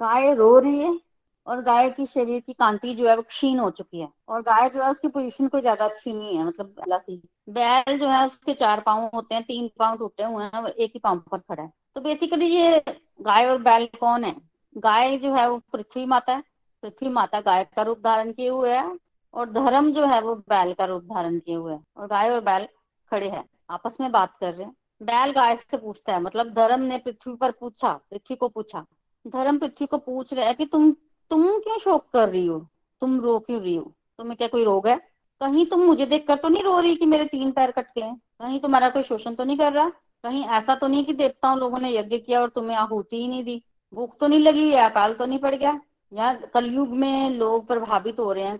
[0.00, 0.98] गाय रो रही है
[1.46, 4.68] और गाय की शरीर की कांति जो है वो क्षीण हो चुकी है। और गाय
[4.70, 8.54] जो है उसकी पोजीशन कोई ज़्यादा अच्छी नहीं है मतलब सी। बैल जो है उसके
[8.54, 11.62] चार पाँव होते हैं, तीन पाँव टूटे हुए हैं और एक ही पाँव पर खड़ा
[11.62, 12.82] है। तो बेसिकली ये
[13.20, 14.34] गाय और बैल कौन है?
[14.76, 16.42] गाय जो है वो पृथ्वी माता है।
[16.84, 18.98] पृथ्वी माता गाय का रूप धारण किए हुए है
[19.34, 22.40] और धर्म जो है वो बैल का रूप धारण किए हुए है। और गाय और
[22.40, 22.66] बैल
[23.10, 26.80] खड़े हैं। आपस में बात कर रहे हैं। बैल गाय से पूछता है मतलब धर्म
[26.80, 28.84] ने पृथ्वी पर पूछा, पृथ्वी को पूछा।
[29.26, 30.90] धर्म पृथ्वी को पूछ रहा है कि तुम
[31.30, 32.58] तुम क्यों शोक कर रही हो?
[33.00, 33.92] तुम रो क्यों रही हो?
[34.18, 34.96] तुम्हें क्या कोई रोग है?
[35.40, 38.60] कहीं तुम मुझे देखकर तो नहीं रो रही कि मेरे तीन पैर कट गए कहीं
[38.60, 39.88] तुम्हारा कोई शोषण तो नहीं कर रहा?
[40.24, 43.44] कहीं ऐसा तो नहीं कि देवताओं लोगों ने यज्ञ किया और तुम्हें आहुति ही नहीं
[43.44, 43.62] दी?
[43.94, 45.80] भूख तो नहीं लगी या अकाल तो नहीं पड़ गया?
[46.14, 48.58] या कलयुग में लोग प्रभावित हो रहे हैं।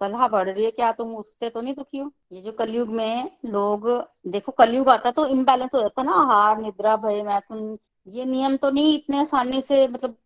[0.00, 0.90] कलहा बढ़ रही है क्या?
[0.92, 2.10] तुम उससे तो नहीं दुखी हो?
[2.32, 3.88] ये जो कलयुग में लोग,
[4.26, 8.70] देखो कलयुग आता तो इम्बेलेंस हो जाता ना आहार निद्रा, भय मैथुन ये नियम तो
[8.70, 10.16] नहीं इतने आसानी से मतलब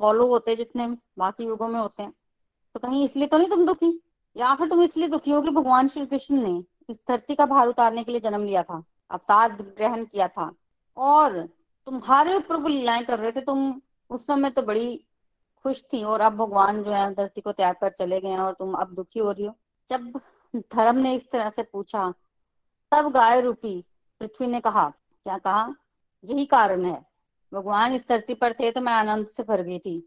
[0.00, 0.86] फॉलो होते जितने
[1.18, 2.12] बाकी युगों में होते हैं।
[2.74, 4.00] तो कहीं इसलिए तो नहीं तुम दुखी?
[4.36, 7.68] या फिर तुम इसलिए दुखी हो कि भगवान श्री कृष्ण ने इस धरती का भार
[7.68, 10.52] उतारने के लिए जन्म लिया था, अवतार ग्रहण किया था।
[10.96, 11.40] और
[11.86, 15.04] तुम्हारे ऊपर वो लीलाएँ कर रहे थे, तुम उस समय तो बड़ी
[15.62, 18.74] खुश थी और अब भगवान जो है धरती को त्याग कर चले गए और तुम
[18.74, 19.54] अब दुखी हो रही हो।
[19.90, 20.20] जब
[20.54, 22.12] धर्म ने इस तरह से पूछा,
[22.92, 23.84] तब गाय रूपी
[24.20, 24.88] पृथ्वी ने कहा,
[25.26, 25.74] क्या कहा?
[26.24, 27.00] यही कारण है।
[27.52, 30.02] भगवान इस धरती पर थे तो मैं आनंद से भर गई थी।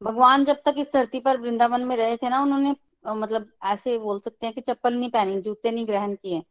[0.00, 2.74] भगवान जब तक इस धरती पर वृंदावन में रहे थे ना, उन्होंने
[3.06, 6.42] मतलब ऐसे बोल सकते हैं कि चप्पल नहीं पहनी, जूते नहीं ग्रहण किए।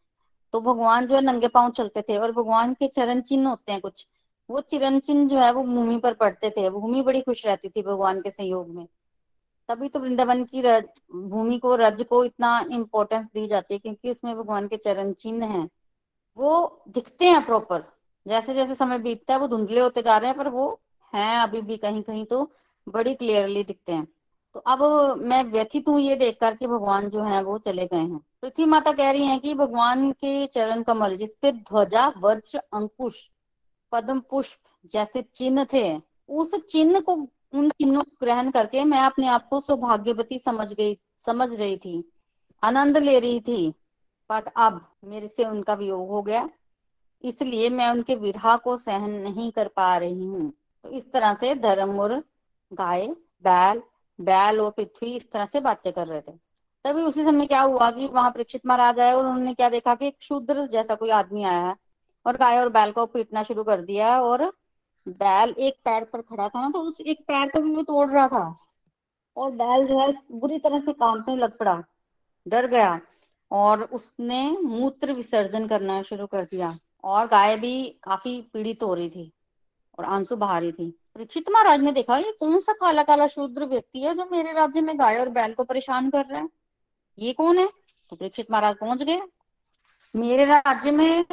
[0.54, 3.82] तो भगवान जो है नंगे पाँव चलते थे और भगवान के चरण चिन्ह होते हैं
[3.82, 4.08] कुछ।
[4.50, 7.82] वो चिरण चिन्ह जो है वो भूमि पर पड़ते थे। भूमि बड़ी खुश रहती थी
[7.82, 8.86] भगवान के संयोग में।
[9.70, 14.36] तभी तो वृंदावन की भूमि को, रज को इतना इम्पोर्टेंस दी जाती है क्योंकि उसमें
[14.38, 15.70] भगवान के चरण चिन्ह हैं।
[16.38, 17.84] वो दिखते हैं प्रॉपर
[18.26, 20.80] जैसे जैसे समय बीतता है, वो धुंधले होते जा रहे हैं, पर वो
[21.14, 22.52] हैं अभी भी कहीं कहीं तो
[22.88, 24.08] बड़ी क्लियरली दिखते हैं।
[24.56, 24.84] तो अब
[25.20, 28.66] मैं व्यथित हूँ ये देख कर कि भगवान जो है वो चले गए हैं। पृथ्वी
[28.66, 33.30] माता कह रही है कि भगवान के चरण कमल जिसपे ध्वजा, वज्र, अंकुश
[33.92, 35.98] पद्म पुष्प जैसे चिन्ह थे,
[36.30, 37.14] उस चिन्ह को
[37.54, 42.04] उन चिन्हों को ग्रहण करके मैं अपने आप को सौभाग्यवती समझ गई, समझ रही थी।
[42.64, 43.70] आनंद ले रही थी
[44.30, 46.50] बट अब मेरे से उनका वियोग हो गया।
[47.24, 50.52] इसलिए मैं उनके विरहा को सहन नहीं कर पा रही हूँ।
[50.84, 52.14] तो इस तरह से धर्म और
[52.72, 53.08] गाय,
[53.44, 53.82] बैल
[54.20, 56.32] बैल और पृथ्वी इस तरह से बातें कर रहे थे।
[56.86, 60.08] तभी उसी समय क्या हुआ कि वहाँ परीक्षित महाराज आए और उन्होंने क्या देखा कि
[60.08, 61.76] एक शूद्र जैसा कोई आदमी आया है।
[62.30, 64.46] और गाय और बैल को पीटना शुरू कर दिया और
[65.08, 68.10] बैल एक पैर पर खड़ा था ना तो उस एक पैर को भी वो तोड़
[68.10, 68.58] रहा था।
[69.38, 71.82] और बैल जो है, बुरी तरह से कांपने लग पड़ा,
[72.46, 73.00] डर गया
[73.52, 79.10] और उसने मूत्र विसर्जन करना शुरू कर दिया। और गाय भी काफ़ी पीड़ित हो रही
[79.10, 79.32] थी
[79.98, 83.66] और आँसू बहा रही थी। परीक्षित महाराज ने देखा, ये कौन सा काला काला शूद्र
[83.66, 86.50] व्यक्ति है जो मेरे राज्य में गाय और बैल को परेशान कर रहा है?
[87.18, 87.68] ये कौन है?
[88.12, 89.22] तो परीक्षित महाराज पहुँच गए।
[90.14, 91.26] मेरे राज्य में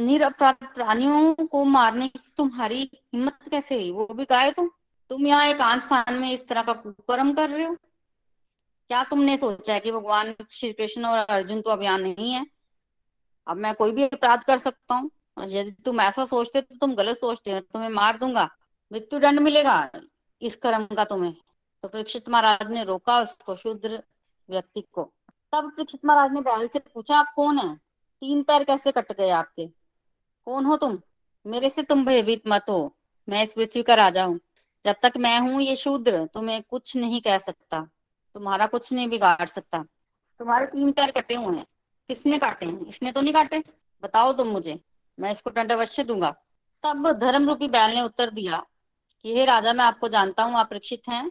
[0.00, 3.90] निरपराध प्राणियों को मारने की तुम्हारी हिम्मत कैसे हुई?
[3.92, 4.70] वो भी गाय तुम।
[5.10, 9.72] तुम यहाँ एक स्थान में इस तरह का कुकर्म कर रहे हो। क्या तुमने सोचा
[9.74, 12.44] है कि भगवान श्री कृष्ण और अर्जुन तो अब यहाँ नहीं है?
[13.46, 15.10] अब मैं कोई भी अपराध कर सकता हूँ।
[15.40, 18.48] यदि तुम ऐसा सोचते तो तुम गलत सोचते हो। तुम्हें मार दूँगा।
[18.92, 19.90] मृत्यु दंड मिलेगा
[20.42, 21.34] इस कर्म का तुम्हें।
[21.84, 24.02] तो परीक्षित महाराज ने रोका उसको शुद्र
[24.48, 25.02] व्यक्ति को।
[25.52, 27.74] तब परीक्षित महाराज ने बैल से पूछा, आप कौन है?
[28.22, 29.79] तीन पैर कैसे कट गए आपके?
[30.50, 30.98] कौन हो तुम?
[31.46, 32.96] मेरे से तुम भयभीत मत हो।
[33.28, 34.40] मैं इस पृथ्वी का राजा हूँ।
[34.84, 37.80] जब तक मैं हूँ ये शूद्र तुम्हें कुछ नहीं कह सकता।
[38.34, 39.82] तुम्हारा कुछ नहीं बिगाड़ सकता।
[40.40, 41.66] तुम्हारे तीन पैर कटे हुए हैं।
[42.08, 42.86] किसने काटे हैं?
[42.86, 43.62] इसने तो नहीं काटे।
[44.02, 44.78] बताओ तुम मुझे।
[45.18, 46.30] मैं इसको दंड अवश्य दूँगा।
[46.84, 48.64] तब धर्म रूपी बैल ने उत्तर दिया
[49.24, 51.30] कि, हे राजा, मैं आपको जानता हूँ, आप रक्षित हैं,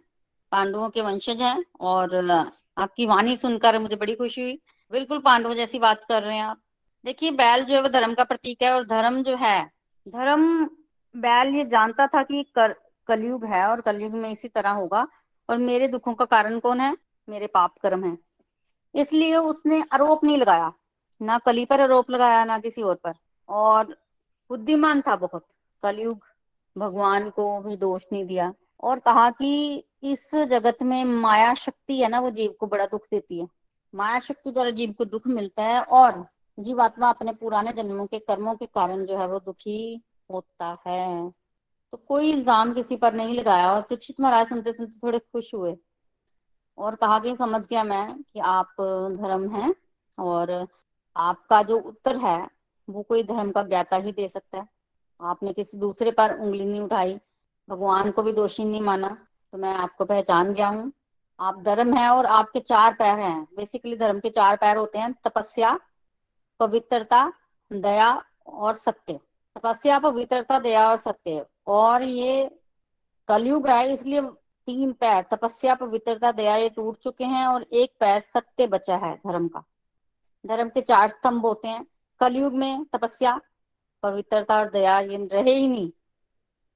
[0.52, 2.16] पांडवों के वंशज हैं और
[2.78, 4.60] आपकी वाणी सुनकर मुझे बड़ी खुशी हुई।
[4.92, 6.62] बिल्कुल पांडवों जैसी बात कर रहे हैं आप।
[7.06, 9.72] देखिए बैल जो है वो धर्म का प्रतीक है और धर्म जो है
[10.08, 10.66] धर्म
[11.18, 12.76] बैल ये जानता था कि कर,
[13.08, 15.08] कलयुग है और कलयुग में इसी तरह होगा।
[15.50, 16.98] और मेरे दुखों का कारण कौन है?
[17.30, 18.18] मेरे पाप कर्म है।
[18.96, 20.74] इसलिए उसने आरोप नहीं लगाया।
[21.22, 23.14] ना कली पर आरोप लगाया ना किसी और पर।
[23.50, 23.86] और
[24.50, 25.46] बुद्धिमान था बहुत।
[25.84, 26.26] कलयुग
[26.78, 32.10] भगवान को भी दोष नहीं दिया। और कहा कि इस जगत में माया शक्ति है
[32.10, 33.48] ना वो जीव को बड़ा दुख देती है।
[33.96, 36.28] माया शक्ति द्वारा जीव को दुख मिलता है और
[36.60, 41.30] जीवात्मा अपने पुराने जन्मों के कर्मों के कारण जो है वो दुखी होता है।
[41.94, 45.76] तो कोई इल्ज़ाम किसी पर नहीं लगाया और परीक्षित महाराज सुनते सुनते थोड़े खुश हुए।
[46.78, 48.76] और कहा कि समझ गया मैं कि आप
[49.14, 49.74] धर्म हैं
[50.18, 50.52] और
[51.16, 52.40] आपका जो उत्तर है
[52.88, 54.68] वो कोई धर्म का ज्ञाता ही दे सकता है।
[55.20, 57.20] आपने किसी दूसरे पर उंगली नहीं उठाई,
[57.70, 59.10] भगवान को भी दोषी नहीं माना
[59.54, 60.92] तो मैं आपको पहचान गया हूँ।
[61.40, 65.14] आप धर्म है और आपके चार पैर हैं। बेसिकली धर्म के चार पैर होते हैं,
[65.26, 65.78] तपस्या
[66.60, 67.34] पवित्रता,
[67.74, 69.20] दया और सत्य।
[69.58, 72.60] तपस्या, पवित्रता, दया और सत्य। और ये
[73.28, 74.22] कलयुग है, इसलिए
[74.66, 79.16] तीन पैर, तपस्या, पवित्रता, दया, ये टूट चुके हैं और एक पैर सत्य बचा है
[79.16, 79.64] धर्म का।
[80.46, 81.86] धर्म के चार स्तंभ होते हैं।
[82.20, 83.42] कलयुग में तपस्या,
[84.04, 85.92] पवित्रता और दया, ये रहे ही नहीं।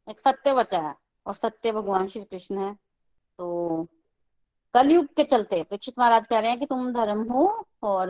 [0.10, 2.74] एक सत्य बचा है और सत्य भगवान श्री कृष्ण है।
[3.38, 3.88] तो
[4.74, 8.08] कलयुग के चलते, परीक्षित महाराज कह रहे हैं कि तुम धर्म हो और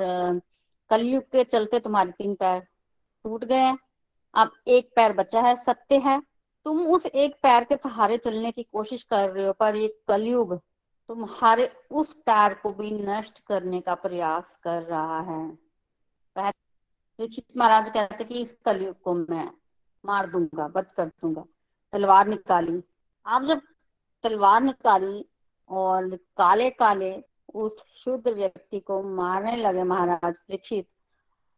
[0.90, 2.60] कलयुग के चलते तुम्हारे तीन पैर
[3.26, 3.78] टूट गए हैं।
[4.34, 6.22] अब एक पैर बचा है, सत्य है।
[6.66, 10.56] तुम उस एक पैर के सहारे चलने की कोशिश कर रहे हो, पर ये कलयुग
[11.10, 15.42] तुम्हारे उस पैर को भी नष्ट करने का प्रयास कर रहा है।
[17.58, 19.50] महाराज कहते कि इस कलयुग को मैं
[20.04, 21.44] मार दूँगा बद कर दूँगा।
[21.94, 22.82] तलवार निकाली।
[23.26, 23.62] आप जब
[24.24, 25.26] तलवार निकाली
[25.70, 27.12] और काले काले
[27.56, 30.88] उस शुद्ध व्यक्ति को मारने लगे महाराज परीक्षित।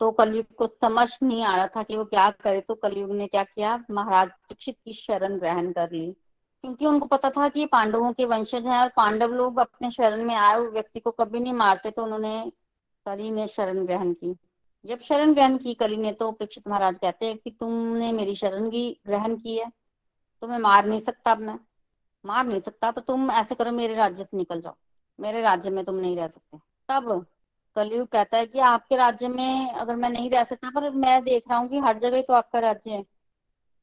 [0.02, 3.28] तो कलयुग को समझ नहीं आ रहा था कि वो क्या करे तो कलयुग ने
[3.28, 3.78] क्या किया?
[3.92, 6.12] महाराज परीक्षित की शरण ग्रहण कर ली।
[6.64, 10.36] क्योंकि उनको पता था कि पांडवों के वंशज हैं और पांडव लोग अपने शरण में
[10.36, 12.52] आए हुए व्यक्ति को कभी नहीं मारते तो उन्होंने
[13.06, 14.36] कली ने शरण ग्रहण की।
[14.86, 18.70] जब शरण ग्रहण की कली ने तो परीक्षित महाराज कहते हैं कि तुमने मेरी शरण
[18.70, 19.72] की ग्रहण की है।
[20.44, 21.60] तो मैं मार नहीं सकता अब मैं।
[22.26, 24.76] मार नहीं सकता तो तुम ऐसे करो, मेरे राज्य से निकल जाओ।
[25.20, 26.58] मेरे राज्य में तुम नहीं रह सकते।
[26.90, 27.26] तब
[27.76, 31.44] कलयुग कहता है कि आपके राज्य में अगर मैं नहीं रह सकता, पर मैं देख
[31.50, 33.06] रहा हूँ कि हर जगह तो आपका राज्य है।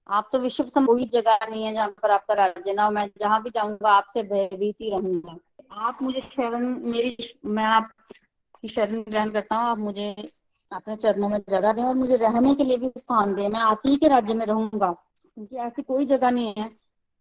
[0.08, 3.42] आप तो विश्व कोई जगह नहीं है जहाँ पर आपका राज्य ना हो मैं जहाँ
[3.42, 5.36] भी जाऊँगा, आपसे भयभीत ही रहूँगा।
[5.72, 10.32] आप मुझे शरण, मेरी, मैं आपकी शरण ग्रहण करता हूँ। आप मुझे
[10.72, 13.82] अपने चरणों में जगह दें और मुझे रहने के लिए भी स्थान दें। मैं आप
[13.86, 14.90] ही के राज्य में रहूँगा।
[15.36, 16.70] क्योंकि ऐसी कोई जगह नहीं है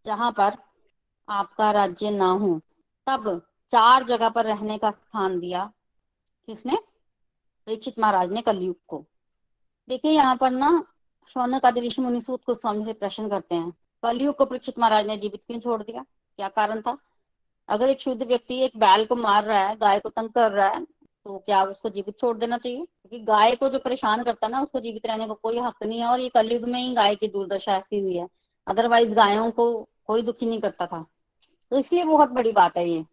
[0.06, 0.56] जहाँ पर
[1.28, 2.60] आपका राज्य ना हो।
[3.06, 3.42] तब
[3.72, 5.72] चार जगह पर रहने का स्थान दिया।
[6.48, 6.76] किसने?
[7.66, 9.04] परीक्षित महाराज ने कलयुग को।
[9.88, 10.84] देखिए यहाँ पर ना
[11.28, 15.06] शौनक आदि ऋषि मुनि सूत को स्वामी से प्रश्न करते हैं। कलयुग को परीक्षित महाराज
[15.06, 16.04] ने जीवित क्यों छोड़ दिया?
[16.38, 16.96] क्या कारण था?
[17.68, 20.68] अगर एक शुद्ध व्यक्ति एक बैल को मार रहा है, गाय को तंग कर रहा
[20.68, 22.78] है तो क्या उसको जीवित छोड़ देना चाहिए?
[22.78, 25.82] क्योंकि गाय को जो परेशान करता है ना, उसको जीवित रहने का को कोई हक
[25.82, 28.28] नहीं है और ये कलयुग में ही गाय की दुर्दशा ऐसी हुई है।
[28.66, 31.06] अदरवाइज़ गायों को कोई दुखी नहीं करता था।
[31.70, 33.04] तो इसलिए बहुत बड़ी बात है ये।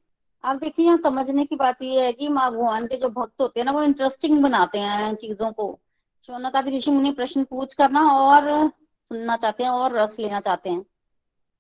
[0.44, 3.60] आप देखिए, यहाँ समझने की बात ये है कि माँ भगवान के जो भक्त होते
[3.60, 5.80] हैं ना, वो इंटरेस्टिंग बनाते हैं चीज़ों को।
[6.28, 8.70] शौनक आदि ऋषि मुनि प्रश्न पूछ करना और
[9.10, 10.86] सुनना चाहते हैं और रस लेना चाहते हैं।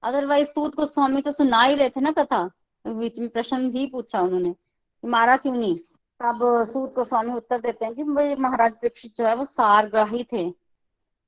[0.04, 2.52] अदरवाइज़ सूत को स्वामी तो सुना ही रहे थे ना कथा।
[2.88, 4.56] बीच में प्रश्न भी पूछा उन्होंने
[5.06, 5.76] मारा क्यों नहीं?
[6.20, 10.24] तब सूत को स्वामी उत्तर देते हैं कि भाई, महाराज परीक्षित जो है वो सारग्राही
[10.24, 10.52] थे।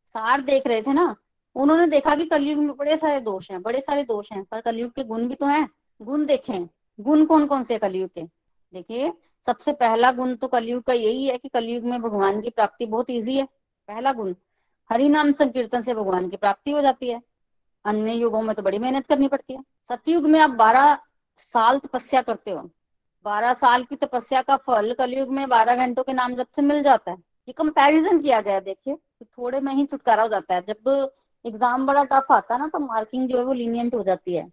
[0.06, 1.16] सार देख रहे थे ना?
[1.56, 4.92] उन्होंने देखा कि कलयुग में बड़े सारे दोष हैं, बड़े सारे दोष हैं, पर कलयुग
[4.92, 5.70] के गुण भी तो हैं।
[6.02, 6.68] गुण देखें।
[7.00, 8.24] गुण कौन कौन से कलयुग के?
[8.74, 9.12] देखिए,
[9.48, 13.10] सबसे पहला गुण तो कलयुग का यही है कि कलयुग में भगवान की प्राप्ति बहुत
[13.10, 13.46] ईजी है।
[13.90, 14.34] पहला गुण,
[14.90, 17.22] हरि नाम संकीर्तन से भगवान की प्राप्ति हो जाती है।
[17.86, 20.98] अन्य युगों में तो बड़ी मेहनत करनी पड़ती है। सतयुग में आप बारह
[21.40, 22.70] साल तपस्या करते हो।
[23.26, 26.82] बारह साल की तपस्या का फल कलयुग में बारह घंटों के नाम जब से मिल
[26.84, 30.62] जाता है। ये कंपैरिजन किया गया देखिए तो थोड़े में ही छुटकारा हो जाता है।
[30.62, 31.10] जब
[31.46, 34.46] एग्ज़ाम बड़ा टफ आता है ना तो मार्किंग जो है वो लीनियंट हो जाती है।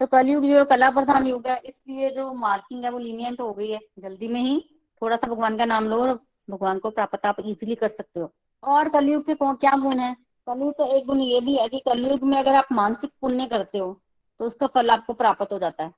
[0.00, 3.52] तो कलयुग जो है, कला प्रधान युग है, इसलिए जो मार्किंग है वो लीनियंट हो
[3.52, 4.58] गई है। जल्दी में ही
[5.02, 6.14] थोड़ा सा भगवान का नाम लो और
[6.48, 8.32] भगवान को प्राप्त, आप इजिली कर सकते हो।
[8.62, 10.14] और कलयुग के क्या गुण है?
[10.46, 13.78] कलयुग का एक गुण ये भी है कि कलयुग में अगर आप मानसिक पुण्य करते
[13.78, 13.92] हो
[14.40, 15.92] तो उसका फल आपको प्राप्त हो जाता है।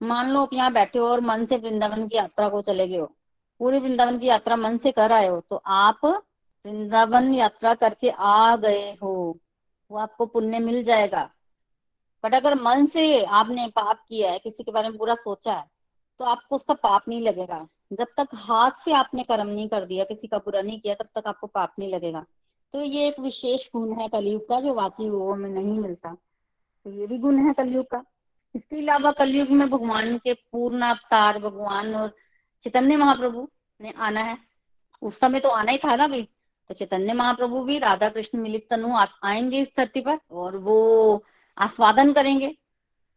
[0.00, 2.96] मान लो आप यहाँ बैठे हो और मन से वृंदावन की यात्रा को चले गए
[2.96, 3.06] हो,
[3.60, 8.56] पूरी वृंदावन की यात्रा मन से कर आए हो तो आप वृंदावन यात्रा करके आ
[8.56, 9.38] गए हो।
[9.90, 11.28] वो आपको पुण्य मिल जाएगा।
[12.24, 15.64] बट अगर मन से आपने पाप किया है, किसी के बारे में बुरा सोचा है
[16.20, 20.04] तो आपको उसका पाप नहीं लगेगा। जब तक हाथ से आपने कर्म नहीं कर दिया,
[20.04, 22.24] किसी का बुरा नहीं किया, तब तक आपको पाप नहीं लगेगा।
[22.74, 26.14] तो ये एक विशेष गुण है कलयुग का, जो बाकी युगों में नहीं मिलता।
[26.86, 28.02] तो ये भी गुण है कलयुग का।
[28.54, 32.14] इसके अलावा कलयुग में भगवान के पूर्ण अवतार, भगवान और
[32.62, 33.48] चैतन्य महाप्रभु
[33.80, 34.38] ने आना है।
[35.02, 36.22] उस समय तो आना ही था ना भाई
[36.70, 41.24] तो चैतन्य महाप्रभु भी, राधा कृष्ण, मिलित तनु आएँगे इस धरती पर, और वो
[41.56, 42.56] आस्वादन करेंगे।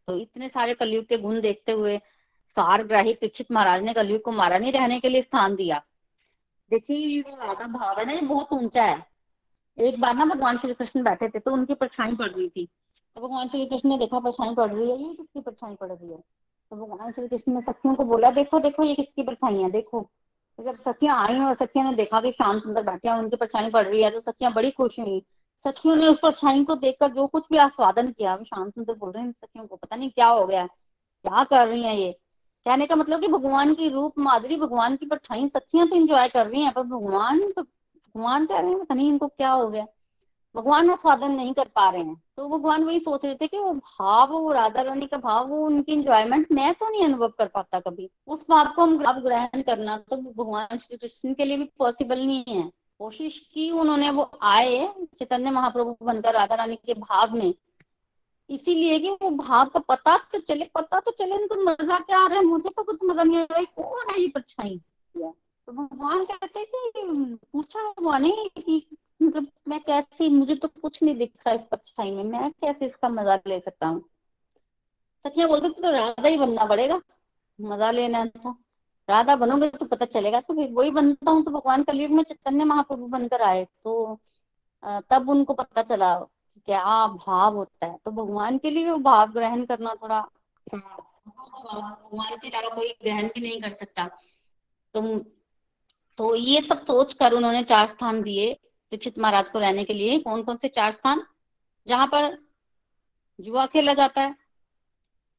[0.08, 1.98] तो इतने सारे कलयुग के गुण देखते हुए
[2.58, 5.82] सारग्राही परीक्षित महाराज ने कलयुग को मारा नहीं, रहने के लिए स्थान दिया।
[6.72, 9.06] देखिए, ये जो राधा भाव है ना, ये बहुत ऊँचा है।
[9.78, 12.68] एक बार ना भगवान श्री कृष्ण बैठे थे तो उनकी परछाई पड़ रही थी।
[13.16, 16.12] तो भगवान श्री कृष्ण ने देखा, परछाई पड़ रही है, ये किसकी परछाई पड़ रही
[16.12, 16.18] है?
[16.18, 20.02] तो भगवान श्री कृष्ण ने सखियों को बोला, देखो देखो, ये किसकी परछाई है, देखो।
[20.58, 23.86] तो जब सखियाँ आई और सखिया ने देखा कि श्याम सुंदर बैठे उनकी परछाई पड़
[23.86, 25.20] रही है तो सखियाँ बड़ी खुश हुई।
[25.64, 29.24] सखियों ने उस परछाई को देखकर जो कुछ भी आस्वादन किया, वो सुंदर बोल रहे
[29.24, 32.12] हैं, सखियों को पता नहीं क्या हो गया क्या कर रही है ये?
[32.66, 36.48] कहने का मतलब कि भगवान की रूप, माधुरी भगवान की परछाई सखियाँ तो इंजॉय कर
[36.48, 39.86] रही हैं, पर भगवान तो भगवान कह रहे हैं, पता नहीं इनको क्या हो गया।
[40.56, 43.74] भगवान आस्वादन नहीं कर पा रहे हैं। तो भगवान वही सोच रहे थे कि वो
[43.74, 47.80] भाव, वो राधा रानी का भाव, वो उनकी इंजॉयमेंट मैं तो नहीं अनुभव कर पाता
[47.80, 52.20] कभी। उस बात को हम ग्रहण करना तो भगवान श्री कृष्ण के लिए भी पॉसिबल
[52.20, 57.54] नहीं है। कोशिश की उन्होंने, वो आए चैतन्य महाप्रभु बनकर राधा रानी के भाव में।
[58.50, 62.28] इसीलिए कि वो भाव का पता तो चले, पता तो चले इनको मज़ा क्या आ
[62.28, 62.46] रहा है?
[62.46, 64.82] मुझे तो कुछ मज़ा नहीं आ रहा है। कौन है ये परछाई।
[65.16, 67.02] तो भगवान कहते हैं कि,
[67.54, 68.86] पूछा भगवान ने कि
[69.22, 73.10] मतलब मैं कैसे, मुझे तो कुछ नहीं दिख रहा इस परछाई में। मैं कैसे इसका
[73.10, 74.04] मज़ा ले सकता हूँ?
[75.26, 77.02] सखिया बोलते तो राधा ही बनना पड़ेगा।
[77.62, 78.56] मज़ा लेना था
[79.10, 82.64] राधा बनोगे तो पता चलेगा। तो फिर वही बनता हूँ तो भगवान कलयुग में चैतन्य
[82.66, 84.20] महाप्रभु बनकर आए। तो
[85.10, 86.14] तब उनको पता चला
[86.68, 90.20] क्या भाव होता है। तो भगवान के लिए वो भाव ग्रहण करना थोड़ा
[90.68, 94.06] भगवान के अलावा कोई ग्रहण भी नहीं कर सकता।
[94.94, 95.02] तो
[96.20, 98.52] तो ये सब सोच कर उन्होंने चार स्थान दिए
[98.92, 101.24] दीक्षित महाराज को रहने के लिए। कौन कौन से चार स्थान?
[101.88, 102.38] जहाँ पर
[103.40, 104.36] जुआ खेला जाता है,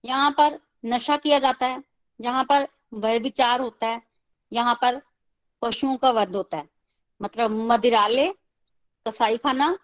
[0.04, 1.82] यहाँ पर नशा किया जाता है,
[2.20, 4.00] जहाँ पर वह विचार होता है,
[4.52, 5.00] यहाँ पर
[5.62, 6.68] पशुओं का वध होता है।
[7.20, 8.26] मतलब मदिराले
[9.06, 9.76] कसाई खाना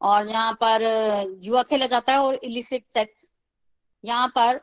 [0.00, 0.80] और यहाँ पर
[1.42, 3.32] जुआ खेला जाता है और इलिसिट सेक्स
[4.04, 4.60] यहाँ पर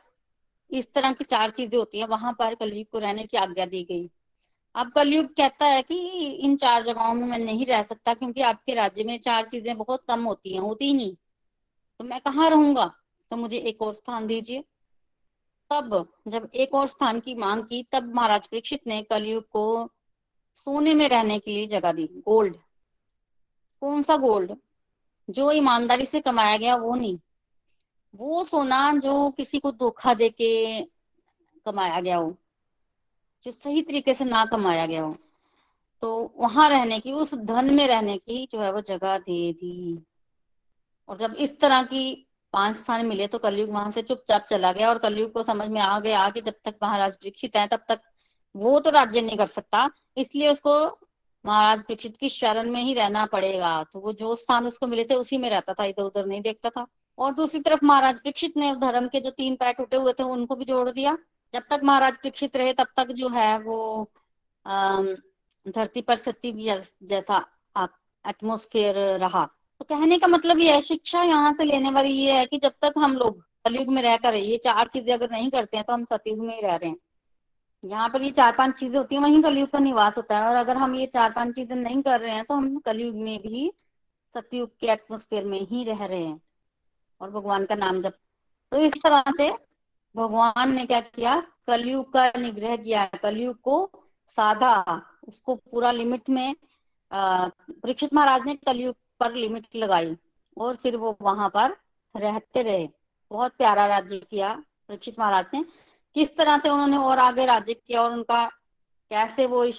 [0.70, 3.82] इस तरह की चार चीज़ें होती है, वहाँ पर कलयुग को रहने की आज्ञा दी
[3.84, 4.10] गई।
[4.74, 8.74] अब कलयुग कहता है कि इन चार जगहों में मैं नहीं रह सकता क्योंकि आपके
[8.74, 11.14] राज्य में चार चीज़ें बहुत कम होती हैं, होती ही नहीं।
[12.00, 12.86] तो मैं कहाँ रहूँगा?
[13.30, 14.64] तो मुझे एक और स्थान दीजिए।
[15.70, 19.90] तब जब एक और स्थान की मांग की, तब महाराज परीक्षित ने कलयुग को
[20.54, 22.56] सोने में रहने के लिए जगह दी, गोल्ड।
[23.82, 24.54] कौन सा गोल्ड?
[25.30, 27.18] जो ईमानदारी से कमाया गया, वो नहीं।
[28.14, 30.80] वो सोना जो किसी को धोखा दे के
[31.66, 32.34] कमाया गया हो,
[33.46, 35.16] जो सही तरीके से ना कमाया गया हो
[36.02, 40.04] तो वहाँ रहने की, उस धन में रहने की जो है वो जगह दे दी।
[41.08, 44.88] और जब इस तरह की पाँच स्थान मिले तो कलयुग वहाँ से चुपचाप चला गया
[44.88, 48.00] और कलयुग को समझ में आ गया कि जब तक महाराज दीक्षित है, तब तक
[48.54, 50.74] वो तो राज्य नहीं कर सकता। इसलिए उसको
[51.44, 55.14] महाराज परीक्षित की शरण में ही रहना पड़ेगा। तो वो जो स्थान उसको मिले थे,
[55.14, 56.86] उसी में रहता था इधर उधर नहीं देखता था।
[57.18, 60.56] और दूसरी तरफ़ महाराज परीक्षित ने धर्म के जो तीन पैर टूटे हुए थे, उनको
[60.56, 61.16] भी जोड़ दिया।
[61.54, 64.10] जब तक महाराज परीक्षित रहे, तब तक जो है वो
[65.66, 67.44] धरती पर सत्य जैसा
[68.24, 69.48] एटमोस्फेयर रहा।
[69.84, 72.94] कहने का मतलब ये है, शिक्षा यहाँ से लेने वाली ये है कि जब तक
[72.98, 76.38] हम लोग कलयुग में रहकर ये चार चीज़ें अगर नहीं करते हैं तो हम सतयुग
[76.40, 76.96] में ही रह रहे हैं।
[77.84, 80.56] यहाँ पर ये चार पाँच चीज़ें होती है, वहीं कलयुग का निवास होता है। और
[80.56, 83.70] अगर हम ये चार पाँच चीज़ें नहीं कर रहे हैं तो हम कलयुग में भी
[84.34, 86.40] सतयुग के एटमोस्फेयर में ही रह रहे हैं।
[87.20, 88.12] और भगवान का नाम जब
[88.72, 89.50] तो इस तरह से
[90.14, 91.40] भगवान ने क्या किया?
[91.66, 93.90] कलयुग का निग्रह किया। कलयुग को
[94.30, 96.54] साधा, उसको पूरा लिमिट में
[97.10, 100.16] परीक्षित महाराज ने कलयुग पर लिमिट लगाई
[100.56, 101.76] और फिर वो वहाँ पर
[102.14, 102.88] रहते रहे।
[103.30, 104.52] बहुत प्यारा राज्य किया
[104.88, 105.64] परीक्षित महाराज ने।
[106.16, 108.44] किस तरह से उन्होंने और आगे राज्य किया और उनका
[109.10, 109.78] कैसे वो इस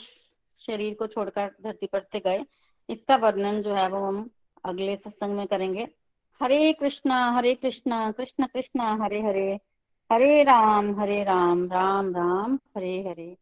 [0.60, 2.44] शरीर को छोड़कर धरती पर से गए,
[2.90, 4.30] इसका वर्णन जो है वो हम
[4.66, 5.88] अगले सत्संग में करेंगे।
[6.42, 9.60] हरे कृष्णा हरे कृष्णा, कृष्ण कृष्णा, हरे हरे
[10.10, 13.36] हरे राम हरे Ram Ram Ram, Hare Hare.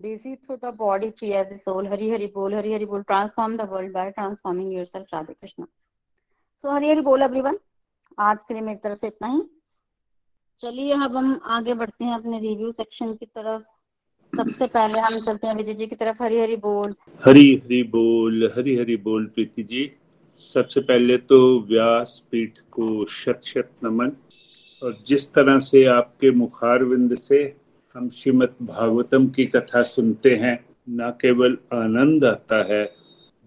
[0.00, 3.56] Busy through the body free as a soul hari hari bol hari hari bol transform
[3.56, 5.66] the world by transforming yourself radhe krishna
[6.64, 7.58] so hari hari bol everyone
[8.18, 9.40] आज के लिए मेरी तरफ़ से इतना ही
[10.60, 13.62] चलिए अब हम आगे बढ़ते हैं अपने रिव्यू सेक्शन की तरफ़
[14.32, 16.94] सबसे पहले हम चलते हैं विजय जी की तरफ़ हरी हरी बोल
[17.26, 19.90] हरी हरी बोल हरी हरी बोल प्रीति जी
[20.40, 21.38] सबसे पहले तो
[21.70, 24.12] व्यास पीठ को शत शत नमन
[24.82, 27.42] और जिस तरह से आपके मुखारविंद से
[27.94, 32.84] हम श्रीमद भागवतम की कथा सुनते हैं, न केवल आनंद आता है,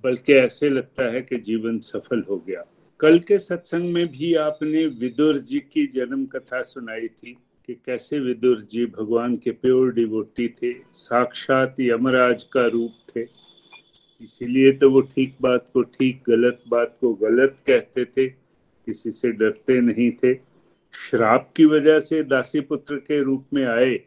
[0.04, 2.66] बल्कि ऐसे लगता है कि जीवन सफल हो गया।
[3.00, 7.38] कल के सत्संग में भी आपने विदुर जी की जन्म कथा सुनाई थी,
[7.70, 13.28] कि कैसे विदुर जी भगवान के प्योर डिवोटी थे, साक्षात यमराज का रूप थे।
[14.22, 19.32] इसीलिए तो वो ठीक बात को ठीक, गलत बात को गलत कहते थे, किसी से
[19.32, 20.34] डरते नहीं थे।
[20.94, 24.00] श्राप की वजह से दासी पुत्र के रूप में आए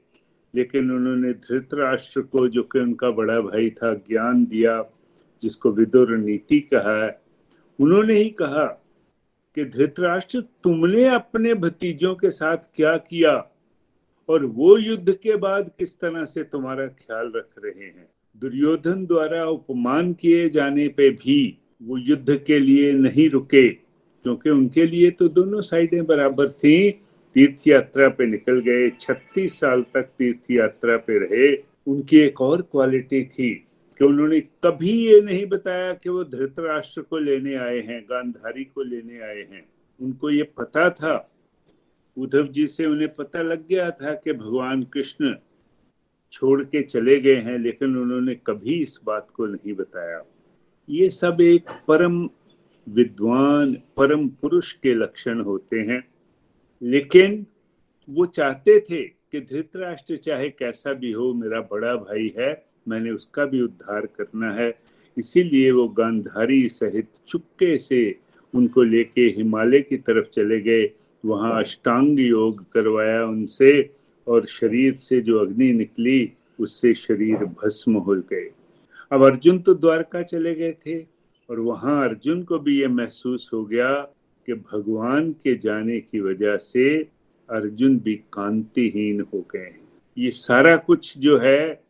[0.55, 4.85] लेकिन उन्होंने धृतराष्ट्र को, जो कि उनका बड़ा भाई था, ज्ञान दिया,
[5.43, 7.21] जिसको विदुर नीति कहा है,
[7.81, 8.83] उन्होंने ही कहा
[9.55, 13.51] कि धृतराष्ट्र, तुमने अपने भतीजों के साथ क्या किया?
[14.29, 18.09] और वो युद्ध के बाद किस तरह से तुम्हारा ख्याल रख रहे हैं?
[18.37, 24.87] दुर्योधन द्वारा उपमान किए जाने पे भी वो युद्ध के लिए नहीं रुके, क्योंकि उनके
[24.87, 27.01] लिए तो दोनों साइडें बराबर थी।
[27.37, 32.63] तीर्थ यात्रा पे निकल गए, छत्तीस साल तक तीर्थ यात्रा पे रहे। उनकी एक और
[32.63, 33.55] क्वालिटी थी
[33.99, 38.83] कि उन्होंने कभी ये नहीं बताया कि वो धृतराष्ट्र को लेने आए हैं, गांधारी को
[38.83, 39.69] लेने आए हैं।
[40.01, 41.33] उनको ये पता था।
[42.19, 45.35] उद्धव जी से उन्हें पता लग गया था कि भगवान कृष्ण
[46.33, 50.23] छोड़ के चले गए हैं, लेकिन उन्होंने कभी इस बात को नहीं बताया।
[50.89, 52.31] ये सब एक परम
[52.89, 56.16] विद्वान, परम पुरुष के लक्षण होते हैं।
[56.83, 57.47] लेकिन
[58.09, 63.45] वो चाहते थे कि धृतराष्ट्र चाहे कैसा भी हो, मेरा बड़ा भाई है, मैंने उसका
[63.45, 64.79] भी उद्धार करना है।
[65.19, 68.19] इसीलिए वो गांधारी सहित चुपके से
[68.55, 70.91] उनको लेके हिमालय की तरफ़ चले गए।
[71.25, 73.91] वहाँ अष्टांग योग करवाया उनसे
[74.27, 78.51] और शरीर से जो अग्नि निकली, उससे शरीर भस्म हो गए।
[79.13, 81.07] अब अर्जुन तो द्वारका चले गए थे
[81.51, 84.13] और वहाँ अर्जुन को भी ये महसूस हो गया
[84.47, 86.97] कि भगवान के जाने की वजह से
[87.51, 91.83] अर्जुन भी कांतिहीन हो गए हैं। ये सारा कुछ जो है,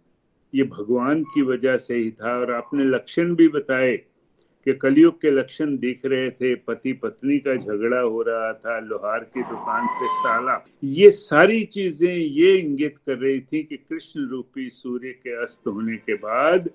[0.55, 3.97] ये भगवान की वजह से ही था और आपने लक्षण भी बताए
[4.67, 9.21] कि कलयुग के लक्षण दिख रहे थे। पति पत्नी का झगड़ा हो रहा था, लोहार
[9.21, 14.71] की दुकान पे ताला। ये सारी चीज़ें ये इंगित कर रही थी कि कृष्ण रूपी
[14.71, 16.71] सूर्य के अस्त होने के बाद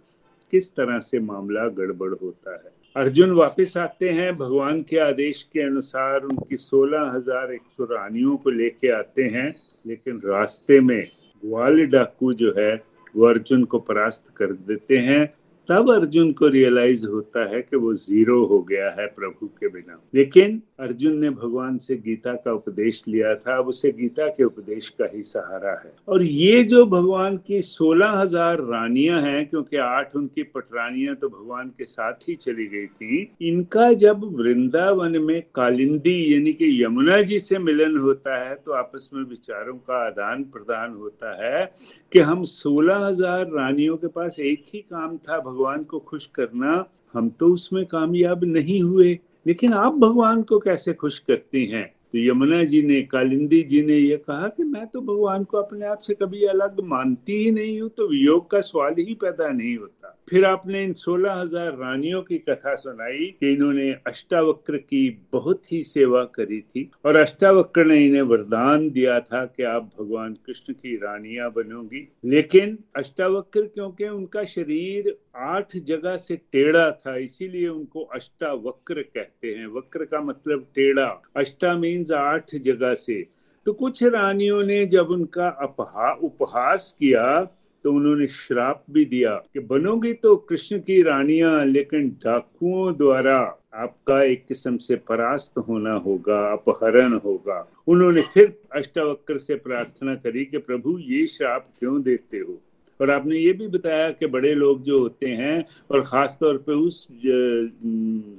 [0.52, 5.62] किस तरह से मामला गड़बड़ होता है। अर्जुन वापस आते हैं, भगवान के आदेश के
[5.62, 9.56] अनुसार उनकी सोलह हज़ार एक सौ रानियों को लेके आते हैं,
[9.88, 11.08] लेकिन रास्ते में
[11.44, 12.84] ग्वाल डाकू जो है,
[13.16, 15.34] वो अर्जुन को परास्त कर देते हैं।
[15.72, 20.00] तब अर्जुन को रियलाइज़ होता है कि वो ज़ीरो हो गया है प्रभु के बिना।
[20.16, 24.90] लेकिन अर्जुन ने भगवान से गीता का उपदेश लिया था, अब उसे गीता के उपदेश
[24.90, 30.16] का ही सहारा है। और ये जो भगवान की सोलह हज़ार रानियाँ हैं, क्योंकि आठ
[30.16, 36.18] उनकी पटरानियाँ तो भगवान के साथ ही चली गई थी, इनका जब वृंदावन में कालिंदी
[36.34, 40.94] यानी कि यमुना जी से मिलन होता है तो आपस में विचारों का आदान प्रदान
[40.94, 41.66] होता है
[42.12, 46.86] कि हम सोलह हज़ार रानियों के पास एक ही काम था भगवान को खुश करना,
[47.14, 51.88] हम तो उसमें कामयाब नहीं हुए, लेकिन आप भगवान को कैसे खुश करती हैं?
[51.88, 55.86] तो यमुना जी ने, कालिंदी जी ने यह कहा कि मैं तो भगवान को अपने
[55.86, 59.78] आप से कभी अलग मानती ही नहीं हूँ तो वियोग का सवाल ही पैदा नहीं
[59.78, 65.72] होता। फिर आपने इन सोलह हज़ार रानियों की कथा सुनाई कि इन्होंने अष्टावक्र की बहुत
[65.72, 70.74] ही सेवा करी थी और अष्टावक्र ने इन्हें वरदान दिया था कि आप भगवान कृष्ण
[70.74, 78.04] की रानियाँ बनोगी। लेकिन अष्टावक्र क्योंकि उनका शरीर आठ जगह से टेढ़ा था, इसीलिए उनको
[78.04, 83.26] अष्टावक्र कहते हैं। वक्र का मतलब टेढ़ा। अष्टा मीन्स आठ जगह से।
[83.66, 87.42] तो कुछ रानियों ने जब उनका अपहा, उपहास किया
[87.86, 93.38] तो उन्होंने श्राप भी दिया कि बनोगी तो कृष्ण की रानियाँ, लेकिन डाकुओं द्वारा
[93.76, 100.46] आपका एक किस्म से परास्त होना होगा, अपहरण होगा। उन्होंने फिर अष्टावक्र से प्रार्थना करी
[100.46, 102.60] कि प्रभु, ये श्राप क्यों देते हो?
[103.00, 106.74] और आपने ये भी बताया कि बड़े लोग जो होते हैं, और ख़ास तौर पे
[106.74, 107.08] उस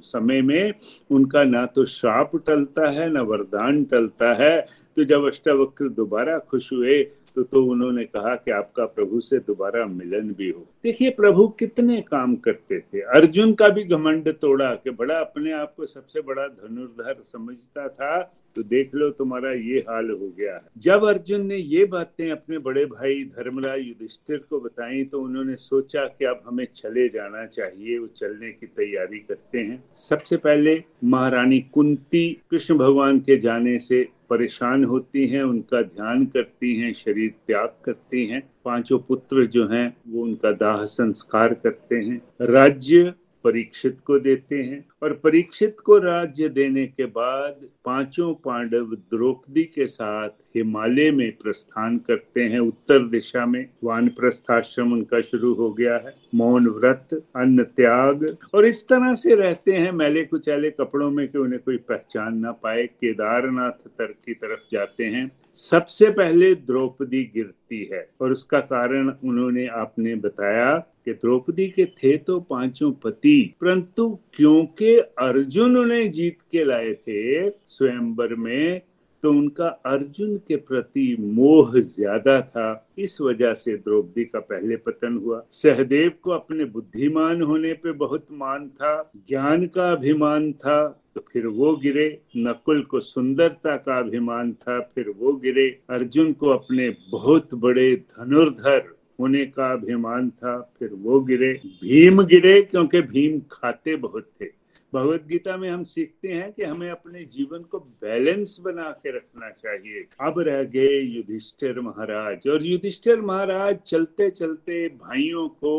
[0.07, 0.73] समय में
[1.09, 4.59] उनका ना तो श्राप टलता है, ना वरदान टलता है।
[4.97, 7.01] तो जब अष्टावक्र दोबारा खुश हुए
[7.35, 11.99] तो तो उन्होंने कहा कि आपका प्रभु से दोबारा मिलन भी हो। देखिए, प्रभु कितने
[12.01, 16.47] काम करते थे। अर्जुन का भी घमंड तोड़ा कि बड़ा अपने आप को सबसे बड़ा
[16.47, 18.21] धनुर्धर समझता था
[18.55, 22.57] तो देख लो तुम्हारा ये हाल हो गया है। जब अर्जुन ने ये बातें अपने
[22.57, 27.97] बड़े भाई धर्मराज युधिष्ठिर को बताई तो उन्होंने सोचा कि अब हमें चले जाना चाहिए,
[27.97, 34.07] वो चलने की तैयारी करते हैं। सबसे पहले महारानी कुंती कृष्ण भगवान के जाने से
[34.33, 39.97] परेशान होती हैं, उनका ध्यान करती हैं, शरीर त्याग करती हैं। पाँचों पुत्र जो हैं,
[40.07, 43.13] वो उनका दाह संस्कार करते हैं। राज्य
[43.43, 49.87] परीक्षित को देते हैं। और परीक्षित को राज्य देने के बाद पाँचों पांडव द्रौपदी के
[49.87, 55.95] साथ हिमालय में प्रस्थान करते हैं। उत्तर दिशा में वान प्रस्थाश्रम उनका शुरू हो गया
[55.95, 58.25] है। मौन व्रत, अन्न त्याग
[58.55, 62.51] और इस तरह से रहते हैं। मैले कुचैले कपड़ों में कि उन्हें कोई पहचान ना
[62.53, 69.11] पाए, केदारनाथ तर की तरफ़ जाते हैं। सबसे पहले द्रौपदी गिरती है और उसका कारण
[69.23, 70.75] उन्होंने आपने बताया
[71.05, 77.49] कि द्रौपदी के थे तो पाँचों पति, परंतु क्योंकि अर्जुन उन्हें जीत के लाए थे
[77.49, 78.81] स्वयंवर में
[79.23, 85.17] तो उनका अर्जुन के प्रति मोह ज़्यादा था। इस वजह से द्रौपदी का पहले पतन
[85.17, 90.83] हुआ। सहदेव को अपने बुद्धिमान होने पे बहुत मान था, ज्ञान का अभिमान था
[91.15, 96.49] तो फिर वो गिरे। नकुल को सुंदरता का अभिमान था, फिर वो गिरे। अर्जुन को
[96.49, 98.83] अपने बहुत बड़े धनुर्धर
[99.19, 104.45] होने का अभिमान था, फिर वो गिरे। भीम गिरे, क्योंकि भीम खाते बहुत थे।
[104.93, 109.49] भगवत गीता में हम सीखते हैं कि हमें अपने जीवन को बैलेंस बना के रखना
[109.49, 115.73] चाहिए। अब रह गए युधिष्ठिर महाराज और युधिष्ठिर महाराज चलते चलते भाइयों को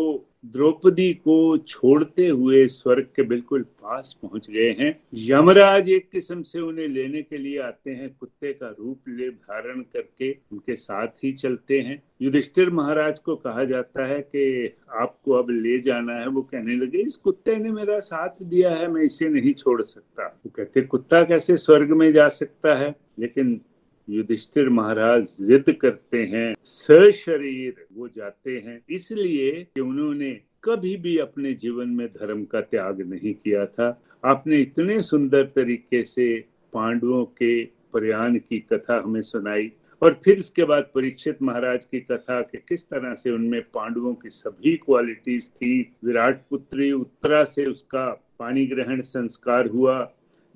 [0.44, 6.60] द्रौपदी को छोड़ते हुए स्वर्ग के बिल्कुल पास पहुँच गए हैं। यमराज एक किस्म से
[6.60, 11.32] उन्हें लेने के लिए आते हैं। कुत्ते का रूप ले धारण करके उनके साथ ही
[11.32, 16.42] चलते हैं। युधिष्ठिर महाराज को कहा जाता है कि आपको अब ले जाना है। वो
[16.42, 20.52] कहने लगे, इस कुत्ते ने मेरा साथ दिया है, मैं इसे नहीं छोड़ सकता। वो
[20.56, 22.94] कहते, कुत्ता कैसे स्वर्ग में जा सकता है?
[23.18, 23.60] लेकिन
[24.08, 30.30] युधिष्ठिर महाराज जिद करते हैं, सशरीर वो जाते हैं। इसलिए कि उन्होंने
[30.64, 33.88] कभी भी अपने जीवन में धर्म का त्याग नहीं किया था।
[34.24, 36.26] आपने इतने सुंदर तरीके से
[36.72, 39.70] पांडवों के प्रयाण की कथा हमें सुनाई
[40.02, 44.30] और फिर इसके बाद परीक्षित महाराज की कथा कि किस तरह से उनमें पांडवों की
[44.30, 48.06] सभी क्वालिटीज थी। विराट पुत्री उत्तरा से उसका
[48.38, 49.98] पानी ग्रहण संस्कार हुआ।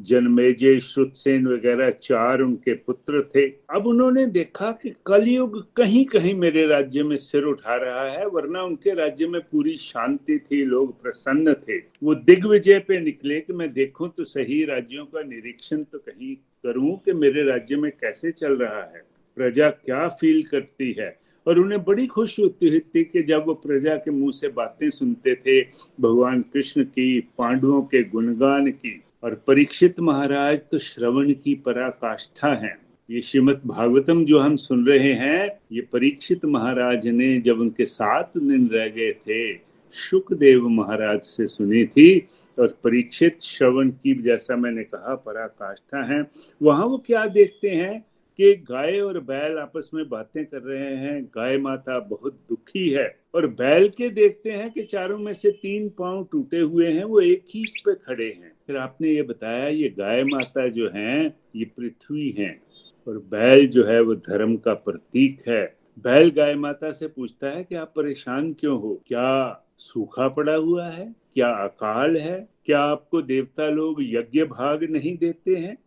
[0.01, 6.66] जनमेजय श्रुतसेन वगैरह चार उनके पुत्र थे। अब उन्होंने देखा कि कलयुग कहीं कहीं मेरे
[6.66, 11.55] राज्य में सिर उठा रहा है, वरना उनके राज्य में पूरी शांति थी, लोग प्रसन्न
[11.55, 16.36] थे। वो दिग्विजय पे निकले कि मैं देखूँ तो सही राज्यों का निरीक्षण तो कहीं
[16.36, 19.03] करूँ कि मेरे राज्य में कैसे चल रहा है।
[19.36, 21.18] प्रजा क्या फील करती है?
[21.46, 25.34] और उन्हें बड़ी खुश होती थी कि जब वो प्रजा के मुँह से बातें सुनते
[25.34, 25.61] थे,
[26.01, 32.77] भगवान कृष्ण की, पांडवों के गुणगान की और परीक्षित महाराज तो श्रवण की पराकाष्ठा है।
[33.09, 38.37] ये श्रीमद भागवतम जो हम सुन रहे हैं, ये परीक्षित महाराज ने जब उनके सात
[38.37, 39.55] दिन रह गए थे
[39.95, 42.19] सुखदेव महाराज से सुनी थी
[42.59, 46.23] और परीक्षित श्रवण की जैसा मैंने कहा, पराकाष्ठा है।
[46.61, 48.01] वहाँ वो क्या देखते हैं
[48.39, 53.09] कि गाय और बैल आपस में बातें कर रहे हैं, गाय माता बहुत दुखी है
[53.35, 57.21] और बैल के देखते हैं कि चारों में से तीन पाँव टूटे हुए हैं, वो
[57.21, 61.64] एक ही पे खड़े हैं। फिर आपने ये बताया, ये गाय माता जो है, ये
[61.64, 62.61] पृथ्वी है
[63.09, 67.64] और बैल जो है वो धर्म का प्रतीक है। बैल गाय माता से पूछता है
[67.64, 69.03] कि आप परेशान क्यों हो?
[69.07, 71.14] क्या सूखा पड़ा हुआ है?
[71.35, 72.49] क्या अकाल है?
[72.66, 75.79] क्या आपको देवता लोग यज्ञ भाग नहीं देते हैं?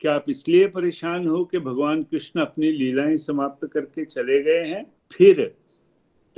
[0.00, 4.86] क्या आप इसलिए परेशान हो कि भगवान कृष्ण अपनी लीलाएँ समाप्त करके चले गए हैं?
[5.12, 5.54] फिर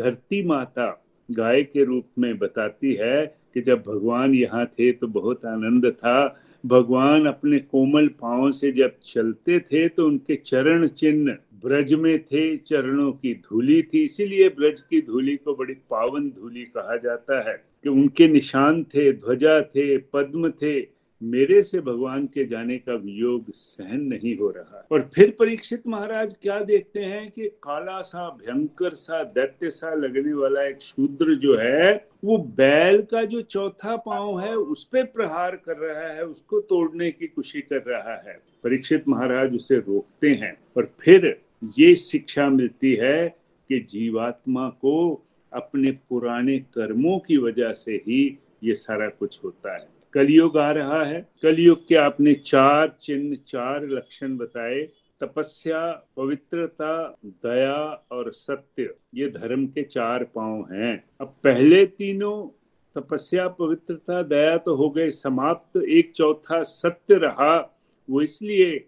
[0.00, 5.44] धरती माता गाय के रूप में बताती है कि जब भगवान यहाँ थे तो बहुत
[5.46, 11.92] आनंद था। भगवान अपने कोमल पाओ से जब चलते थे तो उनके चरण चिन्ह ब्रज
[11.94, 16.96] में थे, चरणों की धूली थी। इसीलिए ब्रज की धूली को बड़ी पावन धूली कहा
[16.96, 20.80] जाता है कि उनके निशान थे, ध्वजा थे, पद्म थे।
[21.22, 26.36] मेरे से भगवान के जाने का वियोग सहन नहीं हो रहा। और फिर परीक्षित महाराज
[26.42, 31.56] क्या देखते हैं कि काला सा, भयंकर सा, दैत्य सा लगने वाला एक शूद्र जो
[31.56, 36.60] है, वो बैल का जो चौथा पाँव है, उस पर प्रहार कर रहा है, उसको
[36.60, 41.40] तोड़ने की खुशी कर रहा है। परीक्षित महाराज उसे रोकते हैं और फिर
[41.78, 43.28] ये शिक्षा मिलती है
[43.68, 49.95] कि जीवात्मा को अपने पुराने कर्मों की वजह से ही ये सारा कुछ होता है।
[50.16, 54.88] कलयुग आ रहा है। कलयुग के आपने चार चिन्ह, चार लक्षण बताए।
[55.20, 55.80] तपस्या,
[56.16, 62.48] पवित्रता, दया और सत्य, ये धर्म के चार पाँव हैं। अब पहले तीनों,
[62.96, 67.56] तपस्या, पवित्रता, दया तो हो गए, समाप्त। एक चौथा सत्य रहा।
[68.10, 68.78] वो इसलिए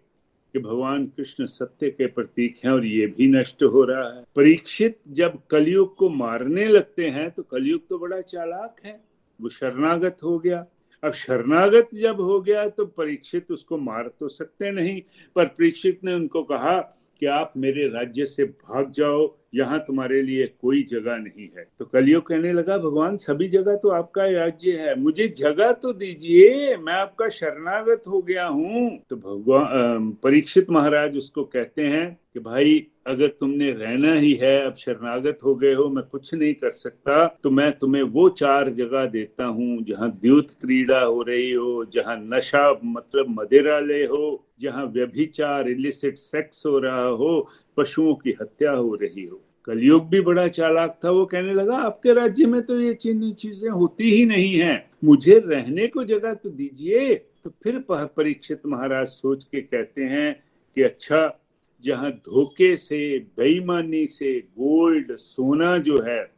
[0.52, 4.98] कि भगवान कृष्ण सत्य के प्रतीक हैं और ये भी नष्ट हो रहा है। परीक्षित
[5.08, 9.00] जब कलयुग को मारने लगते हैं तो कलयुग तो बड़ा चालाक है।
[9.40, 10.66] वो शरणागत हो गया।
[11.04, 15.02] अब शरणागत जब हो गया तो परीक्षित उसको मार तो सकते नहीं,
[15.36, 16.78] पर परीक्षित ने उनको कहा
[17.20, 21.84] कि आप मेरे राज्य से भाग जाओ यहाँ तुम्हारे लिए कोई जगह नहीं है। तो
[21.84, 26.92] कलियो कहने लगा, भगवान, सभी जगह तो आपका राज्य है। मुझे जगह तो दीजिए, मैं
[26.92, 33.28] आपका शरणागत हो गया हूँ। तो भगवान परीक्षित महाराज उसको कहते हैं कि, भाई, अगर
[33.28, 37.50] तुमने रहना ही है, अब शरणागत हो गए हो, मैं कुछ नहीं कर सकता। तो
[37.50, 42.80] मैं तुम्हें वो चार जगह देता हूँ, जहाँ द्युत क्रीड़ा हो रही हो, जहाँ नशा
[42.84, 49.24] मतलब मदिरालय हो, जहाँ व्यभिचार, इलिसिट सेक्स हो रहा हो पशुओं की हत्या हो रही
[49.24, 53.32] हो। कलयुग भी बड़ा चालाक था, वो कहने लगा, आपके राज्य में तो ये चीनी
[53.32, 59.06] चीज़ें होती ही नहीं है। मुझे रहने को जगह तो दीजिए। तो फिर परीक्षित महाराज
[59.06, 60.42] सोच के कहते हैं
[60.76, 61.40] कि अच्छा
[61.84, 66.30] जहाँ धोखे से, बेईमानी से, गोल्ड, सोना जो है,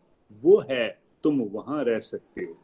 [0.43, 2.57] वो है, तुम वहाँ रह सकते हो।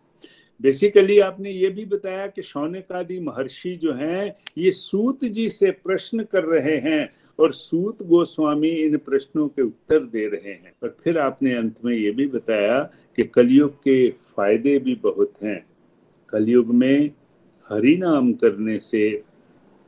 [0.62, 5.70] बेसिकली आपने ये भी बताया कि शौनक आदि महर्षि जो हैं, ये सूत जी से
[5.70, 7.10] प्रश्न कर रहे हैं
[7.40, 11.94] और सूत गोस्वामी इन प्रश्नों के उत्तर दे रहे हैं। पर फिर आपने अंत में
[11.94, 12.80] ये भी बताया
[13.16, 15.66] कि कलयुग के फ़ायदे भी बहुत हैं।
[16.28, 17.10] कलयुग में
[17.68, 19.22] हरि नाम करने से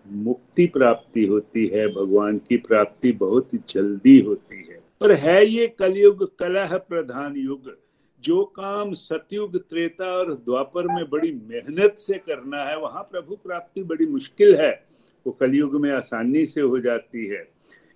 [0.07, 6.36] मुक्ति प्राप्ति होती है, भगवान की प्राप्ति बहुत जल्दी होती है। पर है ये कलयुग
[6.36, 7.76] कलह प्रधान युग,
[8.24, 13.82] जो काम सतयुग, त्रेता और द्वापर में बड़ी मेहनत से करना है, वहाँ प्रभु प्राप्ति
[13.82, 14.88] बड़ी मुश्किल है।
[15.27, 17.47] वो कलयुग में आसानी से हो जाती है।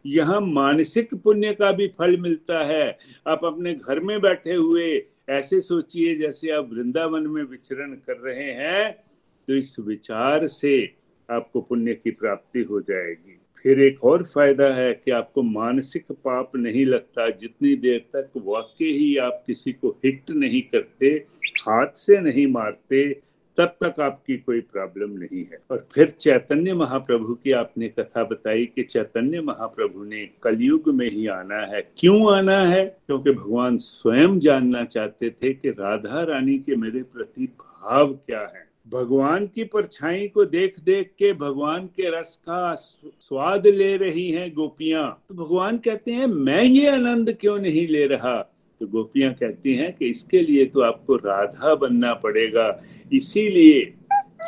[0.05, 5.61] यहाँ मानसिक पुण्य का भी फल मिलता है। आप अपने घर में बैठे हुए ऐसे
[5.61, 8.91] सोचिए जैसे आप वृंदावन में विचरण कर रहे हैं
[9.49, 10.75] तो इस विचार से
[11.29, 16.57] आपको पुण्य की प्राप्ति हो जाएगी। फिर एक और फ़ायदा है कि आपको मानसिक पाप
[16.57, 21.07] नहीं लगता। जितनी देर तक वाक्य ही आप किसी को हिट नहीं करते,
[21.61, 23.03] हाथ से नहीं मारते
[23.57, 28.66] तब तक आपकी कोई प्रॉब्लम नहीं है। और फिर चैतन्य महाप्रभु की आपने कथा बताई
[28.66, 32.96] कि चैतन्य महाप्रभु ने कलयुग में ही आना है। क्यों आना है?
[33.07, 38.72] क्योंकि भगवान स्वयं जानना चाहते थे कि राधा रानी के मेरे प्रति भाव क्या है।
[38.88, 44.55] भगवान की परछाई को देख देख के भगवान के रस का स्वाद ले रही हैं
[44.55, 48.51] गोपियाँ। तो भगवान कहते हैं, मैं ये आनंद क्यों नहीं ले रहा?
[48.83, 52.66] तो गोपियाँ कहती हैं कि इसके लिए तो आपको राधा बनना पड़ेगा।
[53.12, 53.83] इसीलिए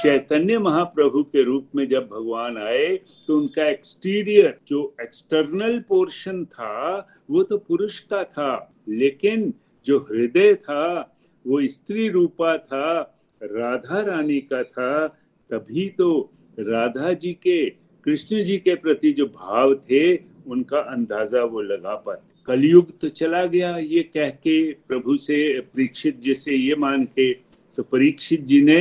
[0.03, 2.89] चैतन्य महाप्रभु के रूप में जब भगवान आए
[3.27, 9.53] तो उनका एक्सटीरियर जो एक्सटर्नल पोर्शन था, वो तो पुरुष का था, लेकिन
[9.87, 11.15] जो हृदय था,
[11.45, 13.01] वो स्त्री रूपा था,
[13.41, 15.07] राधा रानी का था,
[15.51, 16.11] तभी तो
[16.59, 17.65] राधा जी के,
[18.07, 20.17] कृष्ण जी के प्रति जो भाव थे,
[20.47, 22.19] उनका अंदाज़ा वो लगा पाए
[22.49, 27.33] कलयुग तो चला गया, ये कह के प्रभु से परीक्षित जी से ये मान के
[27.79, 28.81] तो परीक्षित जी ने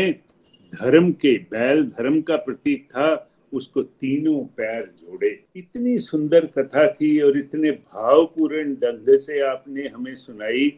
[0.74, 7.20] धर्म के, बैल धर्म का प्रतीक था, उसको तीनों पैर जोड़े। इतनी सुंदर कथा थी
[7.20, 10.70] और इतने भावपूर्ण ढंग से आपने हमें सुनाई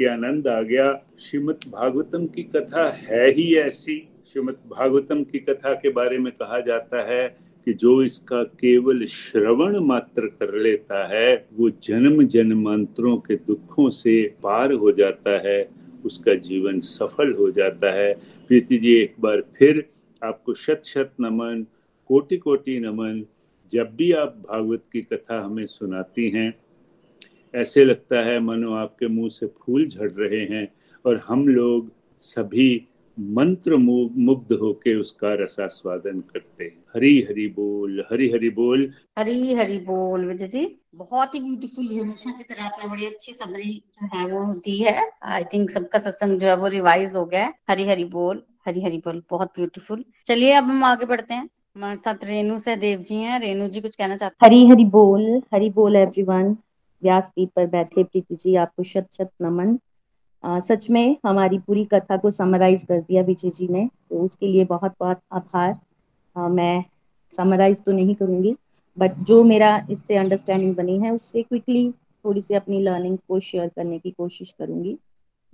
[0.00, 3.98] कि आनंद आ गया। श्रीमद भागवतम की कथा है ही ऐसी।
[4.32, 7.26] श्रीमद भागवतम की कथा के बारे में कहा जाता है
[7.68, 14.34] कि जो इसका केवल श्रवण मात्र कर लेता है, वो जन्म जन्मांतरों के दुखों से
[14.42, 15.68] पार हो जाता है,
[16.04, 18.14] उसका जीवन सफल हो जाता है।
[18.48, 19.88] प्रीति जी, एक बार फिर
[20.24, 21.66] आपको शत शत नमन,
[22.06, 23.24] कोटि कोटि नमन,
[23.72, 26.54] जब भी आप भागवत की कथा हमें सुनाती हैं,
[27.54, 30.72] ऐसे लगता है मनो आपके मुँह से फूल झड़ रहे हैं
[31.06, 32.87] और हम लोग सभी
[33.18, 39.78] मंत्र मुग्ध होके उसका रसास्वादन करते हैं। हरी हरी बोल हरी हरी बोल। हरी हरी
[39.78, 40.64] बोल विजय जी।
[40.94, 45.10] बहुत ही ब्यूटीफुल हमेशा की तरह आपने बड़ी अच्छी समरी जो है वो दी है।
[45.22, 48.82] आई थिंक सबका सत्संग जो है वो रिवाइज हो गया है। हरी हरी बोल हरी
[48.82, 53.02] हरी बोल बहुत ब्यूटीफुल चलिए अब हम आगे बढ़ते हैं। हमारे साथ रेणु से देव
[53.02, 54.48] जी हैं। रेणु जी कुछ कहना चाहते हैं?
[54.48, 56.56] हरी हरी बोल हरी बोल एवरीवन
[57.02, 59.78] व्यासपीठ पर बैठे प्रीति जी आपको शत शत नमन।
[60.44, 64.46] आ, सच में हमारी पूरी कथा को समराइज कर दिया विजय जी ने तो उसके
[64.46, 65.78] लिए बहुत बहुत आभार।
[66.36, 66.84] मैं
[67.34, 68.54] समराइज तो नहीं करूँगी
[68.96, 71.90] बट जो मेरा इससे अंडरस्टैंडिंग बनी है उससे क्विकली
[72.24, 74.96] थोड़ी सी अपनी लर्निंग को शेयर करने की कोशिश करूँगी।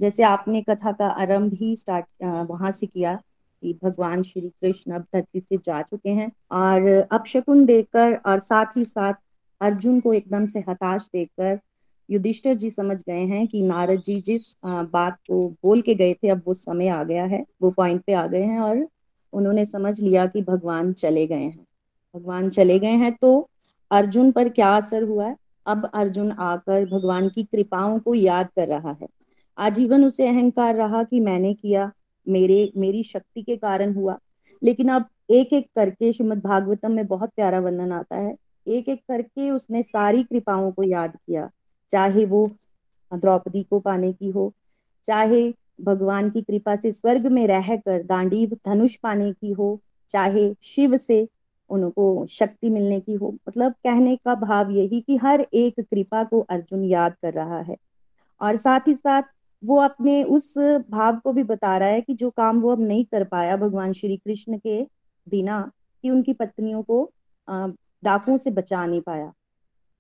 [0.01, 2.07] जैसे आपने कथा का आरंभ ही स्टार्ट
[2.51, 3.15] वहाँ से किया
[3.63, 8.77] कि भगवान श्री कृष्ण अब धरती से जा चुके हैं और अपशकुन देकर और साथ
[8.77, 9.15] ही साथ
[9.61, 11.59] अर्जुन को एकदम से हताश देकर
[12.11, 16.29] युधिष्ठर जी समझ गए हैं कि नारद जी जिस बात को बोल के गए थे,
[16.29, 18.87] अब वो समय आ गया है, वो पॉइंट पे आ गए हैं और
[19.33, 21.67] उन्होंने समझ लिया कि भगवान चले गए हैं।
[22.15, 23.49] भगवान चले गए हैं तो
[23.91, 25.27] अर्जुन पर क्या असर हुआ?
[25.29, 25.37] है
[25.67, 29.07] अब अर्जुन आकर भगवान की कृपाओं को याद कर रहा है।
[29.59, 31.91] आजीवन उसे अहंकार रहा कि मैंने किया,
[32.29, 34.19] मेरे, मेरी शक्ति के कारण हुआ।
[34.63, 38.37] लेकिन अब एक एक करके श्रीमद भागवतम में बहुत प्यारा वर्णन आता है।
[38.67, 41.51] एक एक करके उसने सारी कृपाओं को याद किया।
[41.95, 42.47] चाहे वो
[43.13, 44.53] द्रौपदी को पाने की हो,
[45.09, 45.43] चाहे
[45.81, 49.81] भगवान की कृपा से स्वर्ग में रहकर दांडीव धनुष पाने की हो,
[50.11, 51.27] चाहे शिव से
[51.71, 56.41] उनको शक्ति मिलने की हो। मतलब कहने का भाव यही कि हर एक कृपा को
[56.41, 57.77] अर्जुन याद कर रहा है।
[58.41, 59.23] और साथ ही साथ
[59.63, 60.55] वो अपने उस
[60.91, 63.93] भाव को भी बता रहा है कि जो काम वो अब नहीं कर पाया भगवान
[63.93, 64.83] श्री कृष्ण के
[65.27, 65.71] बिना,
[66.05, 67.11] कि उनकी पत्नियों को
[67.49, 69.33] डाकुओं से बचा नहीं पाया।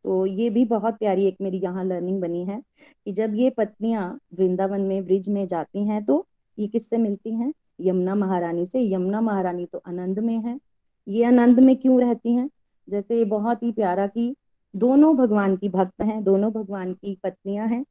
[0.04, 2.60] तो ये भी बहुत प्यारी एक मेरी यहाँ लर्निंग बनी है
[3.04, 6.26] कि जब ये पत्नियाँ वृंदावन में, ब्रिज में जाती हैं तो
[6.58, 7.52] ये किससे मिलती हैं?
[7.80, 10.58] यमुना महारानी से। यमुना महारानी तो आनंद में है।
[11.08, 12.48] ये आनंद में क्यों रहती हैं?
[12.88, 14.34] जैसे बहुत ही प्यारा कि
[14.76, 17.84] दोनों भगवान की भक्त हैं, दोनों भगवान की पत्नियाँ हैं।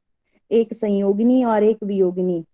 [0.50, 2.44] एक संयोगिनी और एक वियोगिनी।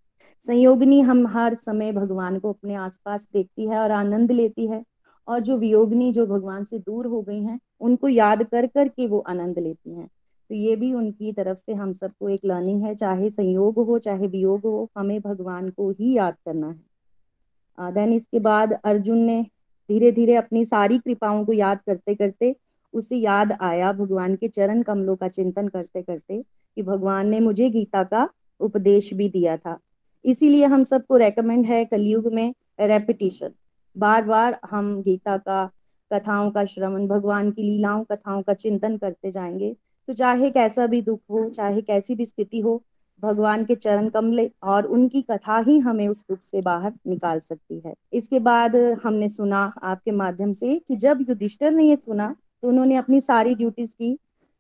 [0.47, 4.83] संयोगिनी हम हर समय भगवान को अपने आसपास देखती है और आनंद लेती है।
[5.29, 9.07] और जो वियोगनी जो भगवान से दूर हो गई हैं, उनको याद कर कर के
[9.07, 10.07] वो आनंद लेती हैं।
[10.51, 14.27] तो ये भी उनकी तरफ़ से हम सबको एक लर्निंग है, चाहे संयोग हो, चाहे
[14.27, 19.43] वियोग हो, हमें भगवान को ही याद करना है। देन इसके बाद अर्जुन ने
[19.89, 22.57] धीरे धीरे अपनी सारी कृपाओं को याद करते करते
[22.95, 26.43] उसे याद आया भगवान के चरण कमलों का चिंतन करते करते
[26.77, 28.29] कि भगवान ने मुझे गीता का
[28.61, 29.79] उपदेश भी दिया था।
[30.25, 33.51] इसीलिए हम सबको रेकमेंड है कलयुग में रेपिटेशन
[33.99, 35.70] बार बार हम गीता का
[36.12, 39.76] कथाओं का श्रवण, भगवान की लीलाओं, कथाओं का चिंतन करते जाएँगे।
[40.09, 42.82] तो चाहे कैसा भी दुख हो, चाहे कैसी भी स्थिति हो,
[43.22, 47.82] भगवान के चरण कमले और उनकी कथा ही हमें उस दुख से बाहर निकाल सकती
[47.86, 52.68] है। इसके बाद हमने सुना आपके माध्यम से कि जब युधिष्ठर ने ये सुना तो
[52.68, 54.18] उन्होंने अपनी सारी ड्यूटीज़ की,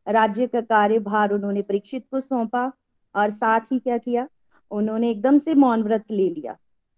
[0.08, 2.72] राज्य का कार्यभार उन्होंने परीक्षित को सौंपा
[3.14, 4.28] और साथ ही क्या किया?
[4.70, 6.56] उन्होंने एकदम से मौन व्रत ले लिया।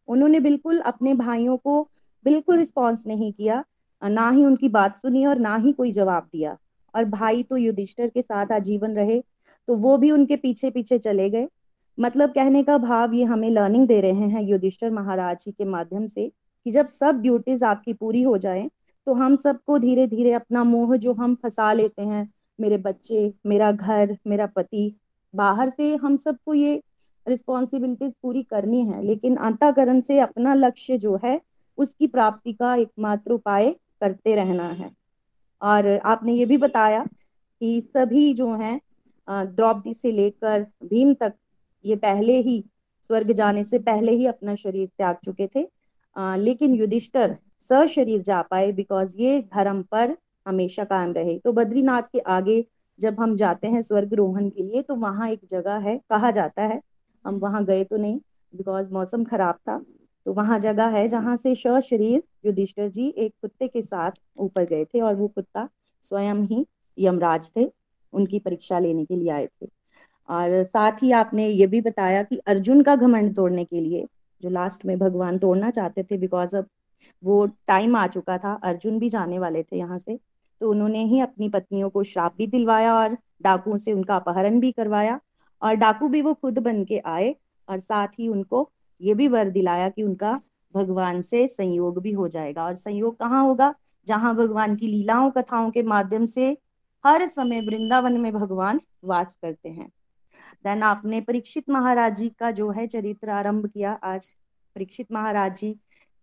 [0.08, 1.88] उन्होंने बिल्कुल अपने भाइयों को
[2.24, 3.64] बिल्कुल रिस्पॉन्स नहीं किया,
[4.02, 6.56] ना ही उनकी बात सुनी और ना ही कोई जवाब दिया।
[6.94, 9.20] और भाई तो युधिष्ठर के साथ आजीवन रहे
[9.68, 11.46] तो वो भी उनके पीछे पीछे चले गए।
[11.98, 16.06] मतलब कहने का भाव ये हमें लर्निंग दे रहे हैं युधिष्ठर महाराज जी के माध्यम
[16.06, 16.28] से,
[16.66, 18.68] कि जब सब ड्यूटीज़ आपकी पूरी हो जाए
[19.06, 23.70] तो हम सबको धीरे धीरे अपना मोह जो हम फंसा लेते हैं, मेरे बच्चे, मेरा
[23.72, 24.94] घर, मेरा पति,
[25.34, 26.80] बाहर से हम सबको ये
[27.26, 31.40] रिस्पॉन्सिबिलिटीज पूरी करनी है। लेकिन अंताकरण से अपना लक्ष्य जो है
[31.78, 33.70] उसकी प्राप्ति का एकमात्र उपाय
[34.00, 34.90] करते रहना है।
[35.62, 38.80] और आपने ये भी बताया कि सभी जो हैं
[39.28, 41.34] द्रौपदी से लेकर भीम तक
[41.84, 42.62] ये पहले ही
[43.10, 45.66] स्वर्ग जाने से पहले ही अपना शरीर त्याग चुके थे।
[46.16, 47.36] आ, लेकिन युधिष्ठर
[47.70, 50.16] सशरीर जा पाए बिकॉज़ ये धर्म पर
[50.46, 52.64] हमेशा कायम रहे। तो बद्रीनाथ के आगे
[52.98, 56.62] जब हम जाते हैं स्वर्ग रोहन के लिए तो वहाँ एक जगह है कहा जाता
[56.62, 56.80] है
[57.24, 58.18] हम वहाँ गए तो नहीं
[58.54, 59.76] बिकॉज़ मौसम खराब था।
[60.26, 64.84] तो वहाँ जगह है जहाँ से शरीर युधिष्ठिर जी एक कुत्ते के साथ ऊपर गए
[64.84, 65.68] थे और वो कुत्ता
[66.04, 66.64] स्वयं ही
[66.98, 67.70] यमराज थे,
[68.12, 69.66] उनकी परीक्षा लेने के लिए आए थे।
[70.28, 74.06] और साथ ही आपने ये भी बताया कि अर्जुन का घमंड तोड़ने के लिए
[74.40, 76.66] जो लास्ट में भगवान तोड़ना चाहते थे बिकॉज़ अब
[77.22, 80.18] वो टाइम आ चुका था, अर्जुन भी जाने वाले थे यहाँ से
[80.60, 84.72] तो उन्होंने ही अपनी पत्नियों को श्राप भी दिलवाया और डाकुओं से उनका अपहरण भी
[84.72, 85.18] करवाया।
[85.62, 87.34] और डाकू भी वो खुद बन के आए
[87.68, 88.68] और साथ ही उनको
[89.02, 90.38] ये भी वर दिलाया कि उनका
[90.74, 93.74] भगवान से संयोग भी हो जाएगा। और संयोग कहाँ होगा?
[94.06, 96.56] जहाँ भगवान की लीलाओं, कथाओं के माध्यम से
[97.04, 99.88] हर समय वृंदावन में भगवान वास करते हैं।
[100.64, 104.26] देन आपने परीक्षित महाराज जी का जो है चरित्र आरंभ किया। आज
[104.76, 105.72] परीक्षित महाराज जी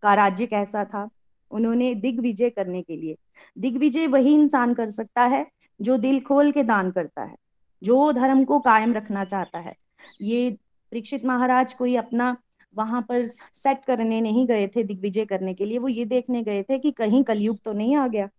[0.03, 1.09] का राज्य कैसा था?
[1.51, 3.15] उन्होंने दिग्विजय करने के लिए।
[3.57, 5.45] दिग्विजय वही इंसान कर सकता है
[5.79, 7.35] जो दिल खोल के दान करता है,
[7.83, 9.75] जो धर्म को कायम रखना चाहता है।
[10.21, 10.51] ये
[10.91, 12.35] परीक्षित महाराज कोई अपना
[12.73, 16.63] वहाँ पर सेट करने नहीं गए थे दिग्विजय करने के लिए, वो ये देखने गए
[16.63, 18.29] थे कि कहीं कलयुग तो नहीं आ गया।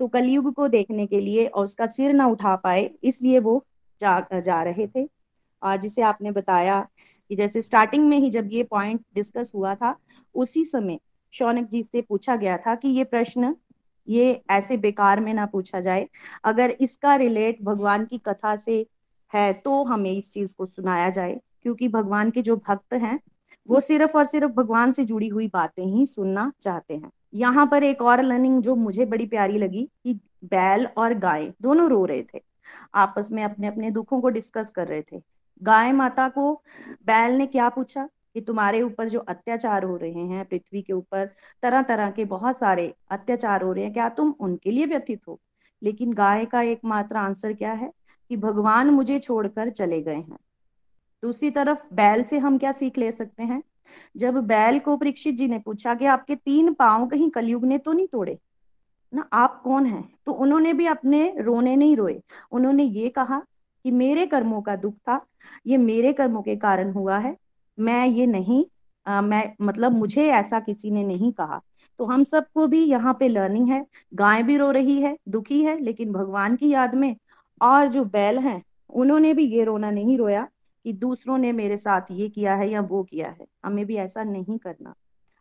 [0.00, 3.64] तो कलयुग को देखने के लिए और उसका सिर ना उठा पाए, इसलिए वो
[4.00, 5.08] जा जा रहे थे।
[5.62, 6.80] जिसे आपने बताया
[7.30, 9.94] कि जैसे स्टार्टिंग में ही जब ये पॉइंट डिस्कस हुआ था,
[10.34, 10.98] उसी समय
[11.34, 13.54] शौनक जी से पूछा गया था कि ये प्रश्न,
[14.08, 16.08] ये ऐसे बेकार में ना पूछा जाए।
[16.44, 18.84] अगर इसका रिलेट भगवान की कथा से
[19.32, 23.18] है तो हमें इस चीज़ को सुनाया जाए, क्योंकि भगवान के जो भक्त हैं
[23.68, 27.82] वो सिर्फ़ और सिर्फ़ भगवान से जुड़ी हुई बातें ही सुनना चाहते हैं। यहाँ पर
[27.82, 32.22] एक और लर्निंग जो मुझे बड़ी प्यारी लगी कि बैल और गाय दोनों रो रहे
[32.22, 32.42] थे।
[32.94, 35.22] आपस में अपने अपने दुखों को डिस्कस कर रहे थे।
[35.62, 36.62] गाय माता को
[37.06, 41.30] बैल ने क्या पूछा कि तुम्हारे ऊपर जो अत्याचार हो रहे हैं, पृथ्वी के ऊपर
[41.62, 45.40] तरह तरह के बहुत सारे अत्याचार हो रहे हैं, क्या तुम उनके लिए व्यथित हो?
[45.82, 47.92] लेकिन गाय का एकमात्र आंसर क्या है
[48.30, 50.38] कि भगवान मुझे छोड़कर चले गए हैं।
[51.22, 53.62] दूसरी तरफ़ बैल से हम क्या सीख ले सकते हैं?
[54.16, 57.92] जब बैल को परीक्षित जी ने पूछा कि आपके तीन पाँव कहीं कलयुग ने तो
[57.92, 58.38] नहीं तोड़े?
[59.14, 60.08] ना आप कौन हैं?
[60.26, 62.20] तो उन्होंने भी अपने रोने नहीं रोए।
[62.52, 63.42] उन्होंने ये कहा
[63.84, 65.26] कि मेरे कर्मों का दुख था
[65.66, 67.36] ये मेरे कर्मों के कारण हुआ है।
[67.78, 68.64] मैं ये नहीं
[69.06, 71.60] आ, मैं मतलब मुझे ऐसा किसी ने नहीं कहा।
[71.98, 75.76] तो हम सबको भी यहाँ पे लर्निंग है। गाय भी रो रही है दुखी है
[75.78, 77.16] लेकिन भगवान की याद में
[77.60, 80.46] और जो बैल हैं उन्होंने भी ये रोना नहीं रोया।
[80.84, 84.22] कि दूसरों ने मेरे साथ ये किया है या वो किया है। हमें भी ऐसा
[84.24, 84.94] नहीं करना,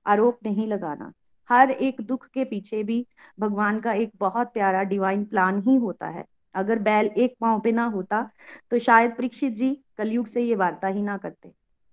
[0.05, 1.11] आरोप नहीं लगाना।
[1.49, 3.05] हर एक दुख के पीछे भी
[3.39, 6.25] भगवान का एक बहुत प्यारा डिवाइन प्लान ही होता है।
[6.55, 8.29] अगर बैल एक पाँव पे ना होता
[8.71, 11.51] तो शायद परीक्षित जी कलयुग से ये वार्ता ही ना करते।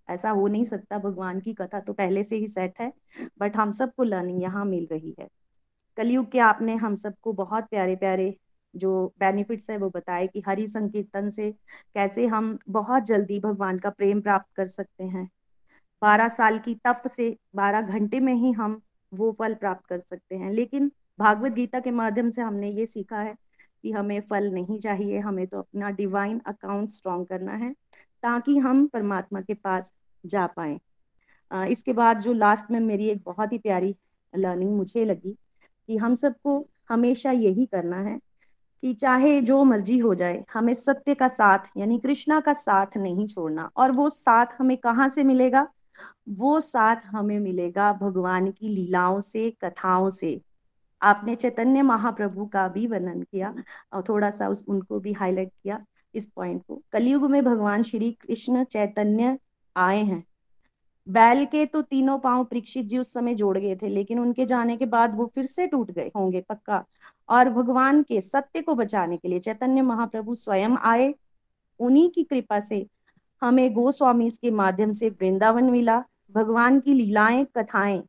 [0.09, 2.93] ऐसा हो नहीं सकता। भगवान की कथा तो पहले से ही सेट है
[3.41, 5.29] बट हम सबको लर्निंग यहाँ मिल रही है।
[5.99, 8.35] कलयुग के आपने हम सबको बहुत प्यारे प्यारे
[8.77, 11.51] जो बेनिफिट्स है वो बताए कि हरि संकीर्तन से
[11.95, 15.29] कैसे हम बहुत जल्दी भगवान का प्रेम प्राप्त कर सकते हैं।
[16.03, 18.81] बारह साल की तप से बारह घंटे में ही हम
[19.13, 23.21] वो फल प्राप्त कर सकते हैं। लेकिन भागवत गीता के माध्यम से हमने ये सीखा
[23.21, 23.35] है
[23.83, 27.73] कि हमें फल नहीं चाहिए, हमें तो अपना डिवाइन अकाउंट स्ट्रॉन्ग करना है
[28.23, 29.93] ताकि हम परमात्मा के पास
[30.25, 30.79] जा पाए।
[31.71, 33.95] इसके बाद जो लास्ट में मेरी एक बहुत ही प्यारी
[34.33, 35.33] लर्निंग मुझे लगी
[35.89, 38.19] कि हम सबको हमेशा यही करना है
[38.87, 43.27] कि चाहे जो मर्ज़ी हो जाए, हमें सत्य का साथ, यानी कृष्णा का साथ नहीं
[43.27, 45.69] छोड़ना। और वो साथ हमें कहाँ से मिलेगा?
[46.29, 50.41] वो साथ हमें मिलेगा भगवान की लीलाओं से, कथाओं से।
[51.03, 53.55] आपने चैतन्य महाप्रभु का भी वर्णन किया
[53.93, 55.85] और थोड़ा सा उस, उनको भी हाईलाइट किया
[56.15, 59.39] इस पॉइंट को। कलयुग में भगवान श्री कृष्ण चैतन्य
[59.77, 60.25] आए हैं।
[61.09, 64.77] बैल के तो तीनों पाँव परीक्षित जी उस समय जोड़ गए थे, लेकिन उनके जाने
[64.77, 66.85] के बाद वो फिर से टूट गए होंगे, पक्का।
[67.29, 71.15] और भगवान के सत्य को बचाने के लिए चैतन्य महाप्रभु स्वयं आए।
[71.81, 72.87] उन्हीं की कृपा से
[73.43, 76.03] हमें गोस्वामी के माध्यम से वृंदावन मिला।
[76.33, 78.03] भगवान की लीलाएँ, कथाएँ।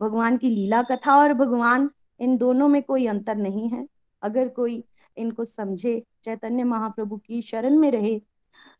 [0.00, 1.90] भगवान की लीला कथा और भगवान,
[2.20, 3.86] इन दोनों में कोई अंतर नहीं है।
[4.22, 4.84] अगर कोई
[5.16, 8.20] इनको समझे, चैतन्य महाप्रभु की शरण में रहे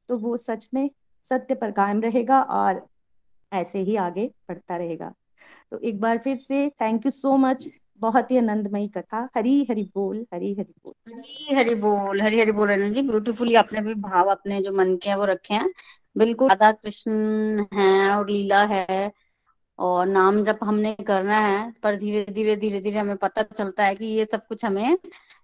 [0.08, 0.90] तो वो सच में
[1.30, 2.86] सत्य पर कायम रहेगा और
[3.52, 5.12] ऐसे ही आगे बढ़ता रहेगा।
[5.70, 7.66] तो एक बार फिर से थैंक यू सो मच
[8.02, 12.52] बहुत ही आनंदमयी कथा। हरी हरी बोल, हरी हरी बोल। हरी हरी बोल, हरी हरी
[12.52, 15.70] बोल रही जी। ब्यूटीफुली आपने भी भाव अपने जो मन के हैं वो रखे हैं।
[16.16, 19.12] बिल्कुल राधा कृष्ण है और लीला है
[19.78, 23.94] और नाम जब हमने करना है, पर धीरे धीरे धीरे धीरे हमें पता चलता है
[23.94, 24.98] कि ये सब कुछ हमें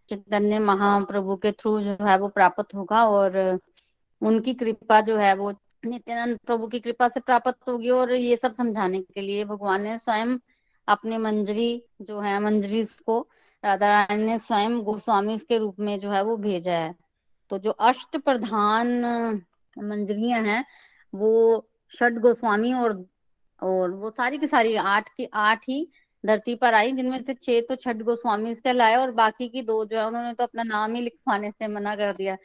[0.09, 3.38] चैतन्य महाप्रभु के थ्रू जो है वो प्राप्त होगा और
[4.22, 5.52] उनकी कृपा जो है वो
[5.86, 9.98] नित्यानंद प्रभु की कृपा से प्राप्त होगी और ये सब समझाने के लिए भगवान ने
[9.98, 10.38] स्वयं
[10.89, 13.20] अपने मंजरी जो है, मंजरी को
[13.64, 16.95] राधा रानी ने स्वयं गोस्वामी के रूप में जो है वो भेजा है।
[17.51, 18.89] तो जो अष्ट प्रधान
[19.76, 20.64] मंजरियाँ हैं,
[21.14, 23.05] वो षड गोस्वामी और
[23.62, 25.89] और वो सारी की सारी आठ की, आठ ही
[26.24, 29.84] धरती पर आई, जिनमें से छह तो छठ गोस्वामी के लाए और बाकी की दो
[29.84, 32.36] जो है, उन्होंने तो अपना नाम ही लिखवाने से मना कर दिया।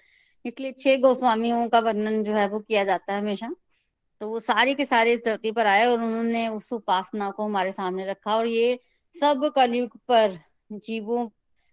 [0.45, 3.49] इसलिए छह गोस्वामियों का वर्णन जो है वो किया जाता है हमेशा।
[4.23, 7.71] तो वो सारे के सारे इस धरती पर आए और उन्होंने उस उपासना को हमारे
[7.71, 8.79] सामने रखा और ये
[9.19, 10.39] सब कलयुग पर
[10.71, 11.27] जीवों,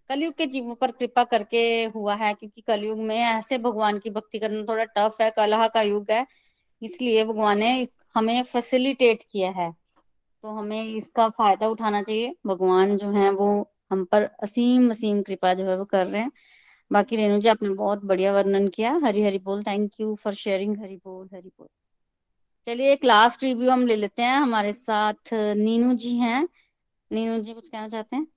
[0.09, 4.39] कलयुग के जीवों पर कृपा करके हुआ है क्योंकि कलयुग में ऐसे भगवान की भक्ति
[4.39, 6.27] करना थोड़ा टफ है, कलह का युग है।
[6.83, 9.71] इसलिए भगवान ने हमें फैसिलिटेट किया है।
[10.43, 15.53] तो हमें इसका फ़ायदा उठाना चाहिए। भगवान जो है वो हम पर असीम असीम कृपा
[15.53, 16.31] जो है वो कर रहे हैं।
[16.91, 20.77] बाकी रेणु जी, आपने बहुत बढ़िया वर्णन किया। हरी हरी बोल thank you for sharing
[20.77, 21.67] Hari बोल हरी बोल
[22.65, 26.47] चलिए एक लास्ट रिव्यू हम ले लेते हैं। हमारे साथ नीनू जी हैं।
[27.11, 28.27] नीनू जी, कुछ कहना चाहते हैं?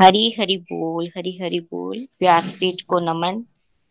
[0.00, 3.40] हरी हरी बोल, हरी हरी बोल। व्यासपीठ को नमन।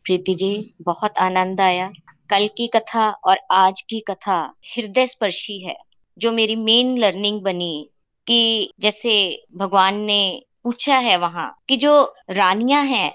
[0.05, 1.91] प्रीति जी, बहुत आनंद आया।
[2.29, 5.75] कल की कथा और आज की कथा हृदय स्पर्शी है,
[6.17, 7.89] जो मेरी मेन लर्निंग बनी
[8.27, 13.11] कि जैसे भगवान ने पूछा है वहाँ कि जो रानियाँ हैं,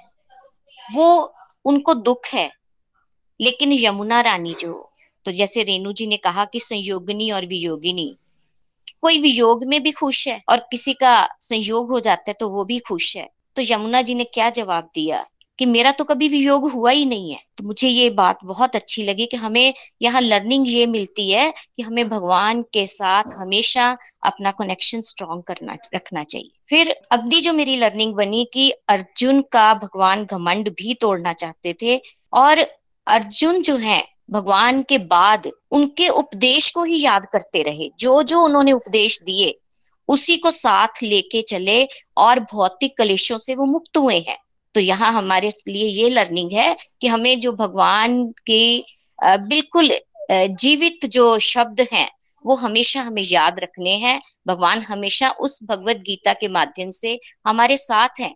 [0.95, 1.35] वो
[1.65, 2.51] उनको दुख है,
[3.41, 4.88] लेकिन यमुना रानी जो
[5.29, 8.15] तो जैसे रेणु जी ने कहा कि संयोगिनी और वियोगिनी।
[9.03, 12.65] कोई वियोग में भी खुश है और किसी का संयोग हो जाता है तो वो
[12.65, 15.25] भी खुश है। तो यमुना जी ने क्या जवाब दिया
[15.59, 19.05] कि मेरा तो कभी वियोग हुआ ही नहीं है। तो मुझे ये बात बहुत अच्छी
[19.05, 24.51] लगी कि हमें यहाँ लर्निंग ये मिलती है कि हमें भगवान के साथ हमेशा अपना
[24.51, 30.25] कनेक्शन स्ट्रॉन्ग करना, रखना चाहिए। फिर अगली जो मेरी लर्निंग बनी कि अर्जुन का भगवान
[30.25, 32.01] घमंड भी तोड़ना चाहते थे
[32.33, 32.67] और
[33.07, 38.41] अर्जुन जो है भगवान के बाद उनके उपदेश को ही याद करते रहे। जो जो
[38.41, 39.55] उन्होंने उपदेश दिए,
[40.09, 44.39] उसी को साथ लेके चले और भौतिक कलेशों से वो मुक्त हुए हैं।
[44.75, 48.85] तो यहाँ हमारे लिए ये लर्निंग है कि हमें जो भगवान के
[49.19, 49.91] बिल्कुल
[50.31, 52.09] जीवित जो शब्द हैं,
[52.45, 57.77] वो हमेशा हमें याद रखने हैं। भगवान हमेशा उस भगवत गीता के माध्यम से हमारे
[57.77, 58.35] साथ हैं।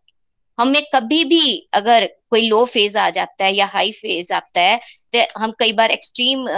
[0.58, 4.78] हमें कभी भी अगर कोई लो फ़ेज़ आ जाता है या हाई फ़ेज़ आता है
[5.14, 6.48] तो हम कई बार एक्सट्रीम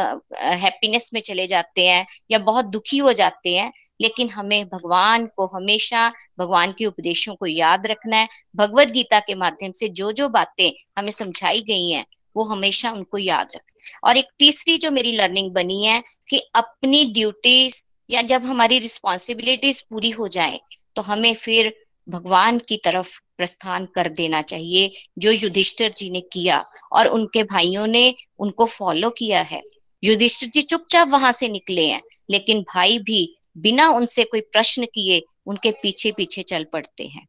[0.62, 5.46] हैप्पीनेस में चले जाते हैं या बहुत दुखी हो जाते हैं, लेकिन हमें भगवान को
[5.46, 10.28] हमेशा, भगवान के उपदेशों को याद रखना है। भगवत गीता के माध्यम से जो जो
[10.28, 12.04] बातें हमें समझाई गई हैं,
[12.36, 13.62] वो हमेशा उनको याद रख।
[14.04, 19.80] और एक तीसरी जो मेरी लर्निंग बनी है कि अपनी ड्यूटीज़ या जब हमारी रिस्पॉन्सिबिलिटीज
[19.90, 20.58] पूरी हो जाए
[20.96, 21.72] तो हमें फिर
[22.08, 27.86] भगवान की तरफ़ प्रस्थान कर देना चाहिए, जो युधिष्ठिर जी ने किया और उनके भाइयों
[27.86, 29.62] ने उनको फॉलो किया है।
[30.04, 35.22] युधिष्ठिर जी चुपचाप वहाँ से निकले हैं, लेकिन भाई भी बिना उनसे कोई प्रश्न किए
[35.46, 37.28] उनके पीछे पीछे चल पड़ते हैं।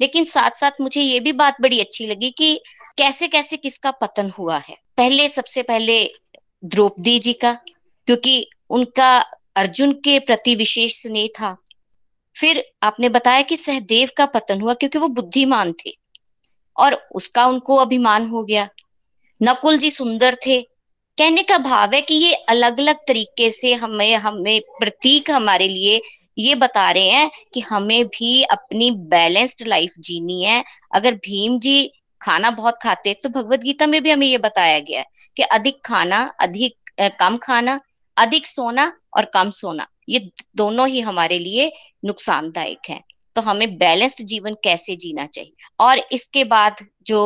[0.00, 2.60] लेकिन साथ साथ मुझे ये भी बात बड़ी अच्छी लगी कि
[2.98, 6.10] कैसे कैसे किसका पतन हुआ है। पहले, सबसे पहले
[6.64, 7.52] द्रौपदी जी का,
[8.06, 9.18] क्योंकि उनका
[9.56, 11.56] अर्जुन के प्रति विशेष स्नेह था।
[12.36, 15.90] फिर आपने बताया कि सहदेव का पतन हुआ क्योंकि वो बुद्धिमान थे
[16.76, 18.68] और उसका उनको अभिमान हो गया।
[19.40, 20.60] नकुल जी सुंदर थे।
[21.18, 26.00] कहने का भाव है कि ये अलग अलग तरीके से हमें हमें प्रतीक हमारे लिए
[26.38, 30.62] ये बता रहे हैं कि हमें भी अपनी बैलेंस्ड लाइफ जीनी है।
[30.94, 35.00] अगर भीम जी खाना बहुत खाते तो भगवत गीता में भी हमें ये बताया गया
[35.00, 35.06] है
[35.36, 36.76] कि अधिक खाना, अधिक
[37.20, 37.78] कम खाना
[38.16, 41.70] अधिक सोना और कम सोना, ये दोनों ही हमारे लिए
[42.04, 43.00] नुकसानदायक है।
[43.36, 45.52] तो हमें बैलेंस्ड जीवन कैसे जीना चाहिए?
[45.80, 47.20] और इसके बाद जो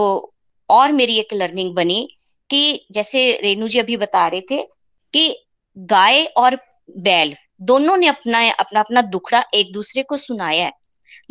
[0.70, 2.08] और मेरी एक लर्निंग बनी
[2.50, 4.62] कि जैसे रेणु जी अभी बता रहे थे
[5.14, 5.44] कि
[5.76, 6.58] गाय और
[6.98, 10.72] बैल दोनों ने अपना अपना अपना दुखड़ा एक दूसरे को सुनाया है,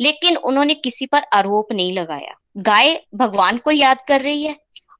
[0.00, 4.56] लेकिन उन्होंने किसी पर आरोप नहीं लगाया। गाय भगवान को याद कर रही है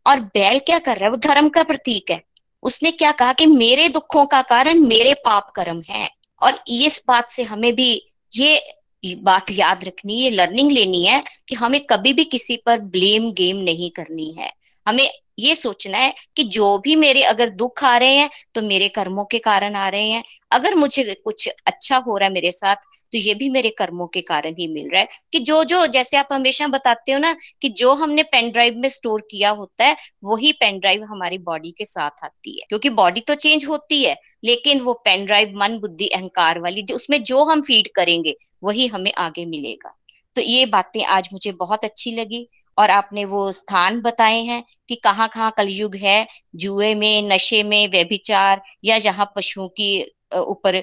[0.07, 1.11] और बैल क्या कर रहा है?
[1.11, 2.23] वो धर्म का प्रतीक है।
[2.63, 6.09] उसने क्या कहा कि मेरे दुखों का कारण मेरे पाप कर्म है।
[6.43, 7.91] और इस बात से हमें भी
[8.37, 8.61] ये
[9.05, 13.57] बात याद रखनी है लर्निंग लेनी है कि हमें कभी भी किसी पर ब्लेम गेम
[13.57, 14.53] नहीं करनी है।
[14.87, 15.09] हमें
[15.41, 19.24] ये सोचना है कि जो भी मेरे अगर दुख आ रहे हैं तो मेरे कर्मों
[19.24, 20.22] के कारण आ रहे हैं।
[20.53, 22.76] अगर मुझे कुछ अच्छा हो रहा है मेरे साथ
[23.12, 26.16] तो ये भी मेरे कर्मों के कारण ही मिल रहा है। कि जो जो, जैसे
[26.16, 29.97] आप हमेशा बताते हो ना कि जो हमने पेन ड्राइव में स्टोर किया होता है,
[30.24, 34.16] वही पेन ड्राइव हमारी बॉडी के साथ आती है। क्योंकि बॉडी तो चेंज होती है,
[34.45, 39.12] लेकिन वो पेन ड्राइव मन, बुद्धि, अहंकार वाली उसमें जो हम फ़ीड करेंगे, वही हमें
[39.18, 39.97] आगे मिलेगा।
[40.36, 42.49] तो ये बातें आज मुझे बहुत अच्छी लगी।
[42.81, 46.26] और आपने वो स्थान बताए हैं कि कहाँ कहाँ कलयुग है,
[46.57, 49.93] जुए में, नशे में, व्यभिचार, या जहाँ पशुओं की
[50.37, 50.76] ऊपर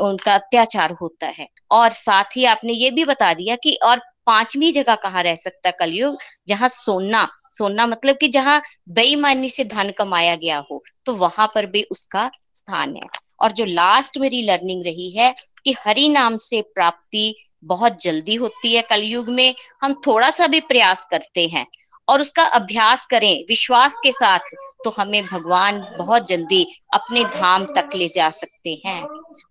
[0.00, 4.70] उनका अत्याचार होता है। और साथ ही आपने ये भी बता दिया कि और पांचवी
[4.72, 6.16] जगह कहाँ रह सकता कलयुग?
[6.48, 11.66] जहाँ सोना सोना मतलब कि जहाँ बेईमानी से धन कमाया गया हो तो वहाँ पर
[11.66, 13.08] भी उसका स्थान है।
[13.40, 15.34] और जो लास्ट मेरी लर्निंग रही है
[15.64, 20.60] कि हरि नाम से प्राप्ति बहुत जल्दी होती है कलयुग में, हम थोड़ा सा भी
[20.62, 21.66] प्रयास करते हैं
[22.08, 24.54] और उसका अभ्यास करें विश्वास के साथ
[24.84, 26.62] तो हमें भगवान बहुत जल्दी
[26.94, 29.02] अपने धाम तक ले जा सकते हैं।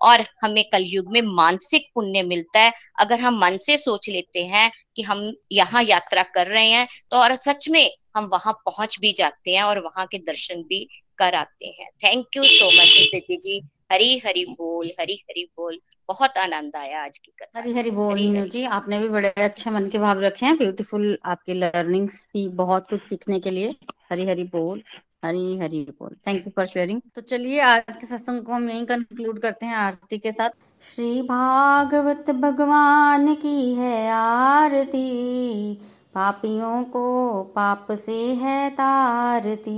[0.01, 4.71] और हमें कलयुग में मानसिक पुण्य मिलता है। अगर हम मन से सोच लेते हैं
[4.95, 9.11] कि हम यहाँ यात्रा कर रहे हैं तो और सच में हम वहाँ पहुँच भी
[9.11, 10.87] जाते हैं और वहाँ के दर्शन भी
[11.17, 13.61] कर आते हैं। Thank you so much Preeti ji.
[13.91, 18.13] Hari Hari बोल हरी हरी बोल। बहुत आनंद आया आज की कथा। हरी हरी बोल
[18.13, 22.47] मीनू जी आपने भी बड़े अच्छे मन के भाव रखे हैं। ब्यूटीफुल आपकी लर्निंग्स थी
[22.49, 23.75] बहुत कुछ सीखने के लिए।
[24.11, 24.83] हरी हरी बोल
[25.25, 28.85] हरी हरी बोल। थैंक यू फॉर शेयरिंग तो चलिए आज के सत्संग को हम यही
[28.85, 30.49] कंक्लूड करते हैं आरती के साथ।
[30.95, 35.73] श्री भागवत भगवान की है आरती।
[36.13, 39.77] पापियों को पाप से है तारती।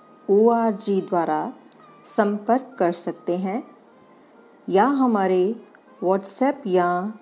[0.29, 0.53] O
[0.89, 1.53] द्वारा
[2.05, 3.63] संपर्क कर सकते हैं
[4.69, 5.55] या हमारे
[6.03, 7.13] व्हाट्सएप या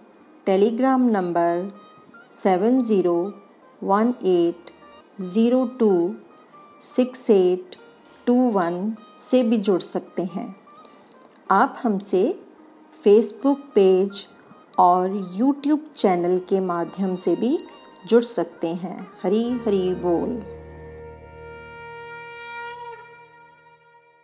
[0.45, 1.73] Telegram number
[2.33, 3.33] seven zero
[3.83, 4.71] one eight
[5.21, 6.15] zero two
[6.83, 7.75] six eight
[8.25, 10.55] two one से भी जुड़ सकते हैं।
[11.51, 12.43] आप हमसे
[13.03, 14.27] फेसबुक पेज
[14.79, 17.59] और यूट्यूब चैनल के माध्यम से भी
[18.07, 20.58] जुड़ सकते हैं। हरी हरी बोल।